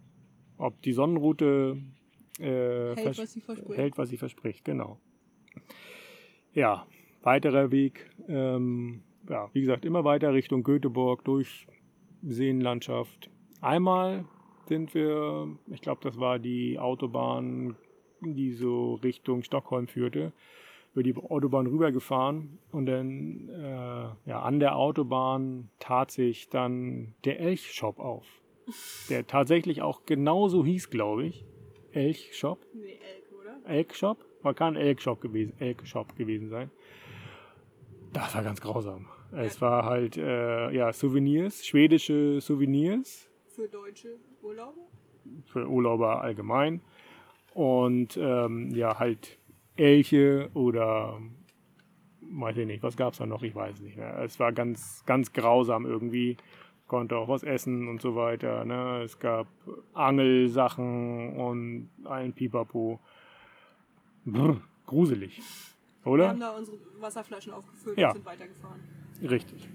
[0.58, 1.78] ob die Sonnenroute
[2.38, 3.78] äh, Hält, was sie verspricht.
[3.78, 4.98] hält, was sie verspricht, genau.
[6.52, 6.86] Ja,
[7.22, 11.66] weiterer Weg, ähm, ja, wie gesagt, immer weiter Richtung Göteborg durch
[12.22, 13.30] Seenlandschaft.
[13.60, 14.26] Einmal
[14.68, 17.76] sind wir, ich glaube, das war die Autobahn,
[18.20, 20.32] die so Richtung Stockholm führte,
[20.92, 27.40] über die Autobahn rübergefahren und dann äh, ja, an der Autobahn tat sich dann der
[27.40, 28.26] Elchshop auf,
[29.10, 31.44] der tatsächlich auch genauso hieß, glaube ich.
[31.92, 32.58] Elchshop.
[32.74, 33.70] Nee, Elke, oder?
[33.70, 34.24] Elk-Shop?
[34.42, 36.70] Man kann Elk-Shop gewesen, Elk-Shop gewesen sein.
[38.12, 39.06] Das war ganz grausam.
[39.32, 44.82] Es war halt, äh, ja, Souvenirs, schwedische Souvenirs Für deutsche Urlauber?
[45.46, 46.80] für Urlauber allgemein.
[47.54, 49.38] Und ähm, ja, halt
[49.76, 51.18] Elche oder
[52.20, 53.42] weiß ich nicht, was gab es da noch?
[53.42, 54.18] Ich weiß nicht mehr.
[54.22, 56.36] Es war ganz, ganz grausam irgendwie.
[56.88, 58.64] Konnte auch was essen und so weiter.
[58.66, 59.02] Ne?
[59.02, 59.46] Es gab
[59.94, 63.00] Angelsachen und ein Pipapo.
[64.26, 65.40] Brr, gruselig.
[66.02, 66.28] Wir Oder?
[66.28, 68.08] haben da unsere Wasserflaschen aufgefüllt Ja.
[68.08, 68.80] und sind weitergefahren.
[69.22, 69.66] Richtig.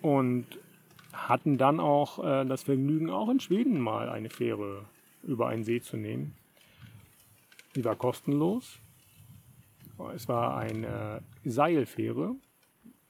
[0.00, 0.46] Und
[1.28, 4.84] hatten dann auch äh, das Vergnügen, auch in Schweden mal eine Fähre
[5.22, 6.34] über einen See zu nehmen.
[7.76, 8.78] Die war kostenlos.
[10.14, 12.34] Es war eine Seilfähre.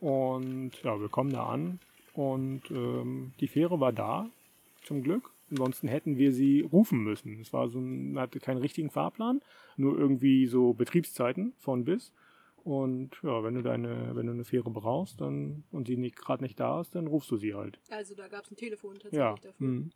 [0.00, 1.78] Und ja, wir kommen da an
[2.14, 4.26] und ähm, die Fähre war da,
[4.82, 5.30] zum Glück.
[5.50, 7.40] Ansonsten hätten wir sie rufen müssen.
[7.40, 9.40] Es war so ein, hatte keinen richtigen Fahrplan,
[9.76, 12.12] nur irgendwie so Betriebszeiten von bis.
[12.64, 16.42] Und ja, wenn du deine, wenn du eine Fähre brauchst, dann und sie nicht gerade
[16.42, 17.80] nicht da ist, dann rufst du sie halt.
[17.90, 19.34] Also da gab es ein Telefon tatsächlich Ja.
[19.42, 19.66] dafür.
[19.66, 19.90] mhm.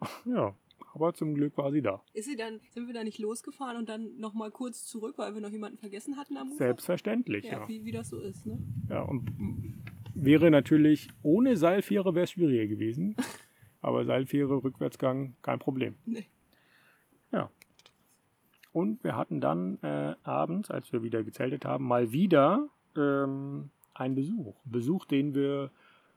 [0.26, 0.54] Ja,
[0.94, 2.02] aber zum Glück war sie da.
[2.12, 5.40] Ist sie dann, sind wir da nicht losgefahren und dann nochmal kurz zurück, weil wir
[5.40, 6.58] noch jemanden vergessen hatten am Ufer?
[6.58, 7.68] Selbstverständlich, Ja, ja.
[7.68, 8.58] Wie, wie das so ist, ne?
[8.88, 9.28] Ja, und
[10.14, 13.16] wäre natürlich ohne Seilfähre wäre es schwieriger gewesen.
[13.80, 15.96] Aber Seilfähre, Rückwärtsgang, kein Problem.
[16.04, 16.26] Nee.
[18.72, 24.14] Und wir hatten dann äh, abends, als wir wieder gezeltet haben, mal wieder ähm, einen
[24.14, 24.54] Besuch.
[24.64, 25.70] Besuch, den wir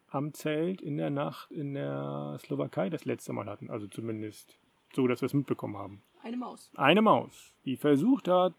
[0.09, 3.69] am Zelt in der Nacht in der Slowakei das letzte Mal hatten.
[3.69, 4.57] Also zumindest
[4.93, 6.01] so, dass wir es mitbekommen haben.
[6.23, 6.69] Eine Maus.
[6.75, 8.53] Eine Maus, die versucht hat,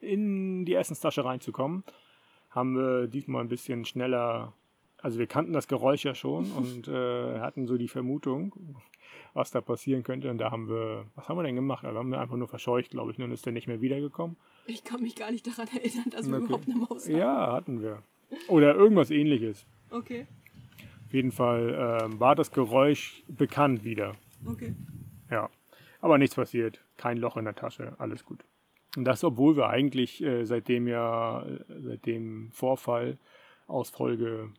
[0.00, 1.82] in die Essenstasche reinzukommen,
[2.50, 4.52] haben wir diesmal ein bisschen schneller.
[5.00, 8.76] Also wir kannten das Geräusch ja schon und äh, hatten so die Vermutung,
[9.34, 10.30] was da passieren könnte.
[10.30, 11.84] Und da haben wir, was haben wir denn gemacht?
[11.84, 14.36] Da haben wir einfach nur verscheucht, glaube ich, und dann ist der nicht mehr wiedergekommen.
[14.66, 16.44] Ich kann mich gar nicht daran erinnern, dass wir Okay.
[16.46, 17.16] überhaupt eine Maus hatten.
[17.16, 18.02] Ja, hatten wir.
[18.48, 19.64] Oder irgendwas ähnliches.
[19.90, 20.26] Okay,
[21.06, 24.14] Auf jeden Fall ähm, war das Geräusch bekannt wieder.
[24.46, 24.74] okay.
[25.30, 25.48] Ja,
[26.02, 26.82] aber nichts passiert.
[26.98, 28.44] Kein Loch in der Tasche, alles gut.
[28.96, 33.16] Und das, obwohl wir eigentlich äh, seitdem ja, äh, seit dem Vorfall
[33.66, 34.50] aus Folge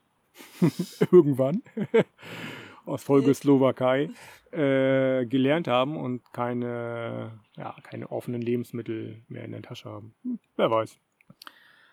[1.12, 1.62] irgendwann,
[2.86, 4.10] aus Folge Slowakei,
[4.52, 10.14] äh, gelernt haben und keine, ja, keine offenen Lebensmittel mehr in der Tasche haben.
[10.24, 11.00] Hm, wer weiß.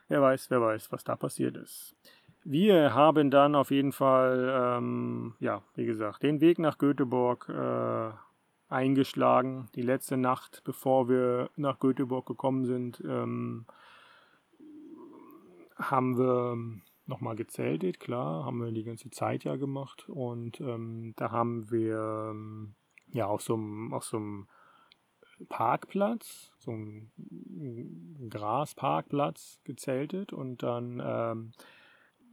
[0.09, 1.97] Wer weiß, wer weiß, was da passiert ist.
[2.44, 8.12] Wir haben dann auf jeden Fall, ähm, ja, wie gesagt, den Weg nach Göteborg äh,
[8.68, 9.68] eingeschlagen.
[9.74, 13.66] Die letzte Nacht, bevor wir nach Göteborg gekommen sind, ähm,
[15.76, 16.57] haben wir
[17.07, 20.09] nochmal gezeltet, klar, haben wir die ganze Zeit ja gemacht.
[20.09, 22.74] Und ähm, da haben wir ähm,
[23.12, 24.48] ja auf so einem,
[25.48, 27.11] Parkplatz, so einem
[28.30, 30.32] Grasparkplatz gezeltet.
[30.32, 31.52] Und dann ähm,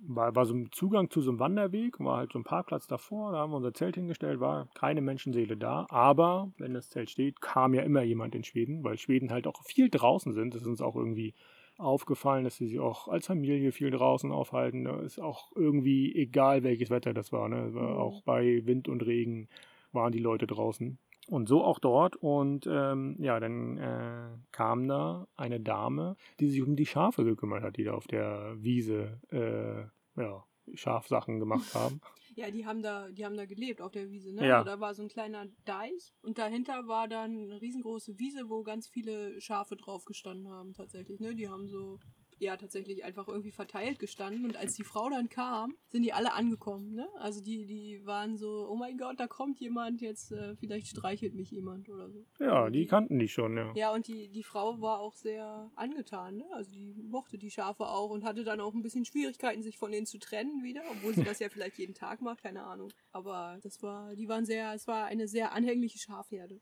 [0.05, 3.31] war, war so ein Zugang zu so einem Wanderweg, war halt so ein Parkplatz davor,
[3.31, 7.41] da haben wir unser Zelt hingestellt, war keine Menschenseele da, aber wenn das Zelt steht,
[7.41, 10.67] kam ja immer jemand in Schweden, weil Schweden halt auch viel draußen sind, das ist
[10.67, 11.33] uns auch irgendwie
[11.77, 16.63] aufgefallen, dass sie sich auch als Familie viel draußen aufhalten, da ist auch irgendwie egal,
[16.63, 17.73] welches Wetter das war, ne?
[17.73, 17.97] war Mhm.
[17.97, 19.47] auch bei Wind und Regen
[19.91, 20.97] waren die Leute draußen.
[21.27, 22.17] Und so auch dort.
[22.17, 27.63] Und ähm, ja, dann äh, kam da eine Dame, die sich um die Schafe gekümmert
[27.63, 30.43] hat, die da auf der Wiese äh, ja,
[30.73, 32.01] Schafsachen gemacht haben.
[32.35, 34.47] Ja, die haben da, die haben da gelebt auf der Wiese, ne?
[34.47, 34.59] Ja.
[34.59, 38.63] Also da war so ein kleiner Deich und dahinter war dann eine riesengroße Wiese, wo
[38.63, 41.35] ganz viele Schafe drauf gestanden haben tatsächlich, ne?
[41.35, 41.99] Die haben so
[42.43, 46.33] ja tatsächlich einfach irgendwie verteilt gestanden und als die Frau dann kam, sind die alle
[46.33, 47.07] angekommen, ne?
[47.19, 51.35] Also die, die waren so, oh mein Gott, da kommt jemand, jetzt äh, vielleicht streichelt
[51.35, 52.25] mich jemand oder so.
[52.39, 53.71] Ja, die kannten die schon, ja.
[53.75, 56.45] Ja, und die, die Frau war auch sehr angetan, ne?
[56.53, 59.91] Also die mochte die Schafe auch und hatte dann auch ein bisschen Schwierigkeiten, sich von
[59.91, 62.91] denen zu trennen wieder, obwohl sie das ja vielleicht jeden Tag macht, keine Ahnung.
[63.11, 66.59] Aber das war, die waren sehr, es war eine sehr anhängliche Schafherde.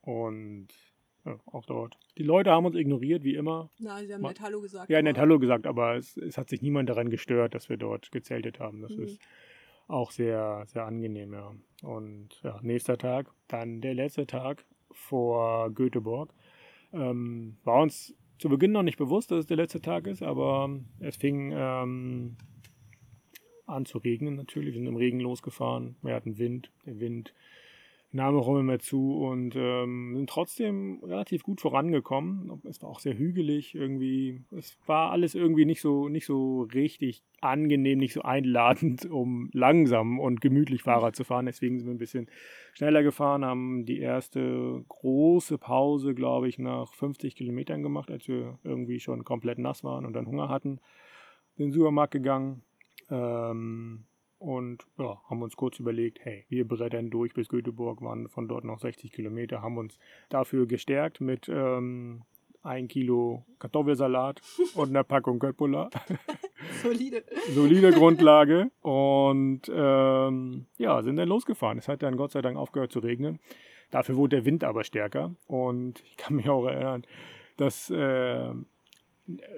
[0.00, 0.68] Und
[1.24, 1.96] ja, auch dort.
[2.18, 3.70] Die Leute haben uns ignoriert, wie immer.
[3.78, 4.90] Na, sie haben Ma- nett Hallo gesagt.
[4.90, 8.10] Ja, nett Hallo gesagt, aber es, es hat sich niemand daran gestört, dass wir dort
[8.12, 8.82] gezeltet haben.
[8.82, 9.02] Das Mhm.
[9.04, 9.20] ist
[9.88, 11.54] auch sehr, sehr angenehm, ja.
[11.82, 16.32] Und ja, nächster Tag, dann der letzte Tag vor Göteborg.
[16.92, 20.68] Ähm, war uns zu Beginn noch nicht bewusst, dass es der letzte Tag ist, aber
[21.00, 22.36] es fing ähm,
[23.66, 24.74] an zu regnen natürlich.
[24.74, 25.96] Wir sind im Regen losgefahren.
[26.02, 26.70] Wir hatten Wind.
[26.84, 27.32] Der Wind
[28.14, 32.60] nahm auch mehr zu und ähm, sind trotzdem relativ gut vorangekommen.
[32.68, 34.42] Es war auch sehr hügelig irgendwie.
[34.50, 40.20] Es war alles irgendwie nicht so, nicht so richtig angenehm, nicht so einladend, um langsam
[40.20, 41.46] und gemütlich Fahrrad zu fahren.
[41.46, 42.28] Deswegen sind wir ein bisschen
[42.74, 48.58] schneller gefahren, haben die erste große Pause, glaube ich, nach 50 Kilometern gemacht, als wir
[48.62, 50.80] irgendwie schon komplett nass waren und dann Hunger hatten.
[51.56, 52.62] In den Supermarkt gegangen.
[53.10, 54.04] Ähm,
[54.42, 58.64] und ja, haben uns kurz überlegt, hey, wir brettern durch bis Göteborg, waren von dort
[58.64, 62.22] noch 60 Kilometer, haben uns dafür gestärkt mit ähm,
[62.62, 64.40] ein Kilo Kartoffelsalat
[64.74, 65.90] und einer Packung Köttbullar.
[66.82, 67.24] Solide.
[67.50, 68.70] Solide Grundlage.
[68.80, 71.78] Und ähm, ja, sind dann losgefahren.
[71.78, 73.38] Es hat dann Gott sei Dank aufgehört zu regnen.
[73.90, 75.34] Dafür wurde der Wind aber stärker.
[75.46, 77.04] Und ich kann mich auch erinnern,
[77.56, 78.50] das äh,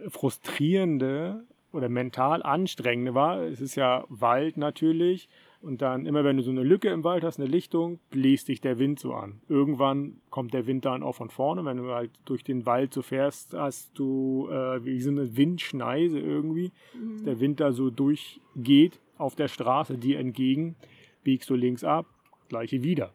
[0.08, 5.28] frustrierende oder mental anstrengende war, es ist ja Wald natürlich.
[5.60, 8.60] Und dann immer, wenn du so eine Lücke im Wald hast, eine Lichtung, bläst dich
[8.60, 9.40] der Wind so an.
[9.48, 11.64] Irgendwann kommt der Wind dann auch von vorne.
[11.64, 16.20] Wenn du halt durch den Wald so fährst, hast du äh, wie so eine Windschneise
[16.20, 17.24] irgendwie Mhm.
[17.24, 20.76] der Wind da so durchgeht auf der Straße dir entgegen,
[21.22, 22.06] biegst du links ab,
[22.50, 23.12] gleiche wieder.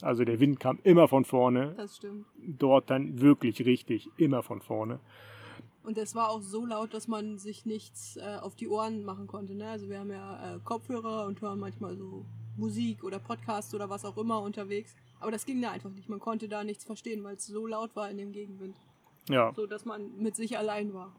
[0.00, 2.26] Also der Wind kam immer von vorne, Das stimmt.
[2.38, 5.00] dort dann wirklich richtig, immer von vorne.
[5.84, 9.26] Und es war auch so laut, dass man sich nichts äh, auf die Ohren machen
[9.26, 9.54] konnte.
[9.54, 9.68] Ne?
[9.68, 12.24] Also wir haben ja äh, Kopfhörer und hören manchmal so
[12.56, 14.94] Musik oder Podcasts oder was auch immer unterwegs.
[15.20, 16.08] Aber das ging da einfach nicht.
[16.08, 18.76] Man konnte da nichts verstehen, weil es so laut war in dem Gegenwind.
[19.28, 21.14] Ja, So dass man mit sich allein war.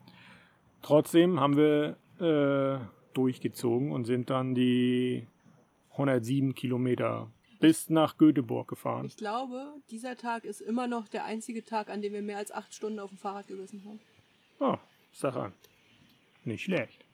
[0.81, 5.25] trotzdem haben wir äh, durchgezogen und sind dann die
[5.91, 9.05] 107 Kilometer bis nach Göteborg gefahren.
[9.05, 12.51] Ich glaube, dieser Tag ist immer noch der einzige Tag, an dem wir mehr als
[12.51, 13.99] acht Stunden auf dem Fahrrad gesessen haben.
[14.59, 14.77] Oh,
[15.11, 15.53] sag an.
[16.43, 17.05] Nicht schlecht.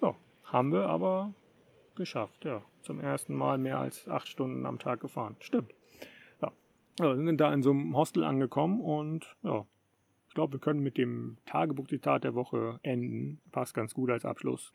[0.00, 0.14] Ja,
[0.44, 1.34] haben wir aber
[1.96, 2.62] geschafft, ja.
[2.82, 5.36] Zum ersten Mal mehr als acht Stunden am Tag gefahren.
[5.40, 5.74] Stimmt.
[6.40, 6.52] Ja.
[6.98, 9.66] ja wir sind da in so einem Hostel angekommen und ja,
[10.28, 13.40] ich glaube, wir können mit dem Tagebuchzitat der Woche enden.
[13.50, 14.72] Passt ganz gut als Abschluss.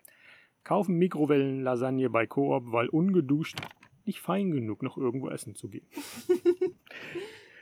[0.64, 3.60] Kaufen Mikrowellen-Lasagne bei Coop, weil ungeduscht
[4.06, 5.88] nicht fein genug, noch irgendwo essen zu gehen.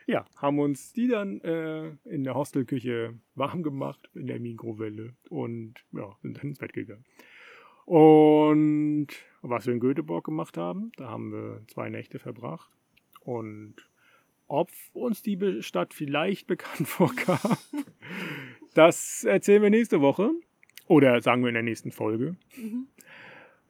[0.06, 5.76] Ja, haben uns die dann äh, in der Hostelküche warm gemacht, in der Mikrowelle und
[5.92, 7.06] ja, sind dann ins Bett gegangen.
[7.86, 9.08] Und
[9.42, 12.70] was wir in Göteborg gemacht haben, da haben wir zwei Nächte verbracht.
[13.22, 13.76] Und
[14.48, 17.58] ob uns die Stadt vielleicht bekannt vorkam,
[18.74, 20.32] das erzählen wir nächste Woche.
[20.88, 22.36] Oder sagen wir in der nächsten Folge.
[22.58, 22.88] Mhm.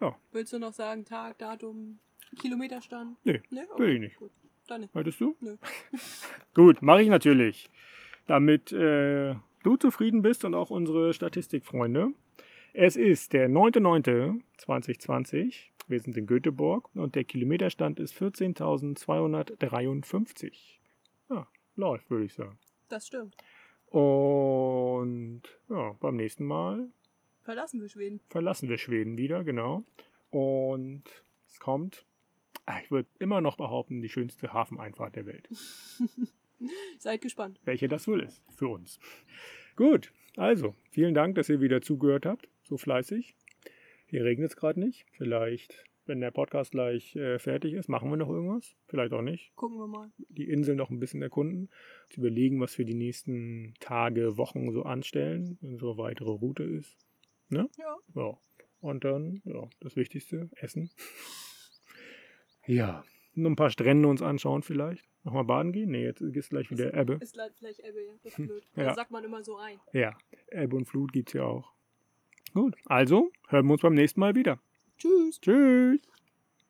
[0.02, 0.18] Ja.
[0.32, 2.00] Willst du noch sagen, Tag, Datum,
[2.40, 3.18] Kilometerstand?
[3.24, 3.62] Nee, Nee?
[3.78, 4.16] will ich nicht.
[4.18, 4.32] Gut.
[4.78, 4.96] Nicht.
[4.96, 5.36] Hättest du?
[5.42, 5.58] Nö.
[6.54, 7.70] Gut, mache ich natürlich.
[8.28, 12.14] Damit äh, du zufrieden bist und auch unsere Statistikfreunde.
[12.74, 15.56] Es ist der 9.9.2020.
[15.88, 20.54] Wir sind in Göteborg und der Kilometerstand ist 14.253.
[21.30, 21.46] Ja,
[21.76, 22.58] läuft, würde ich sagen.
[22.90, 23.36] Das stimmt.
[23.90, 26.88] Und ja, beim nächsten Mal
[27.44, 28.22] Verlassen wir Schweden.
[28.30, 29.84] verlassen wir Schweden wieder, genau.
[30.32, 31.04] Und
[31.48, 32.06] es kommt,
[32.84, 35.50] ich würde immer noch behaupten, die schönste Hafeneinfahrt der Welt.
[36.98, 37.60] Seid gespannt.
[37.66, 39.00] Welche das wohl ist für uns.
[39.76, 43.36] Gut, also vielen Dank, dass ihr wieder zugehört habt, so fleißig.
[44.06, 45.06] Hier regnet es gerade nicht.
[45.12, 48.76] Vielleicht, wenn der Podcast gleich äh, fertig ist, machen wir noch irgendwas.
[48.88, 49.56] Vielleicht auch nicht.
[49.56, 50.12] Gucken wir mal.
[50.30, 51.70] Die Insel noch ein bisschen erkunden.
[52.10, 56.98] Zu überlegen, was wir die nächsten Tage, Wochen so anstellen, wenn unsere weitere Route ist.
[57.50, 57.68] Ja.
[58.14, 58.38] Ja.
[58.82, 60.92] Und dann, ja, das Wichtigste, Essen.
[62.66, 63.04] Ja.
[63.36, 65.04] Noch ein paar Strände uns anschauen vielleicht.
[65.24, 65.90] Nochmal baden gehen?
[65.92, 67.14] Nee, jetzt ist gleich wieder Ebbe.
[67.22, 68.12] Ist le- vielleicht Ebbe, ja.
[68.24, 68.64] Das ist blöd.
[68.76, 68.84] Ja.
[68.86, 69.80] Das sagt man immer so rein.
[69.94, 70.16] Ja,
[70.52, 71.72] Ebbe und Flut gibt's ja auch.
[72.54, 74.60] Gut, also hören wir uns beim nächsten Mal wieder.
[74.98, 75.40] Tschüss.
[75.42, 76.02] Tschüss.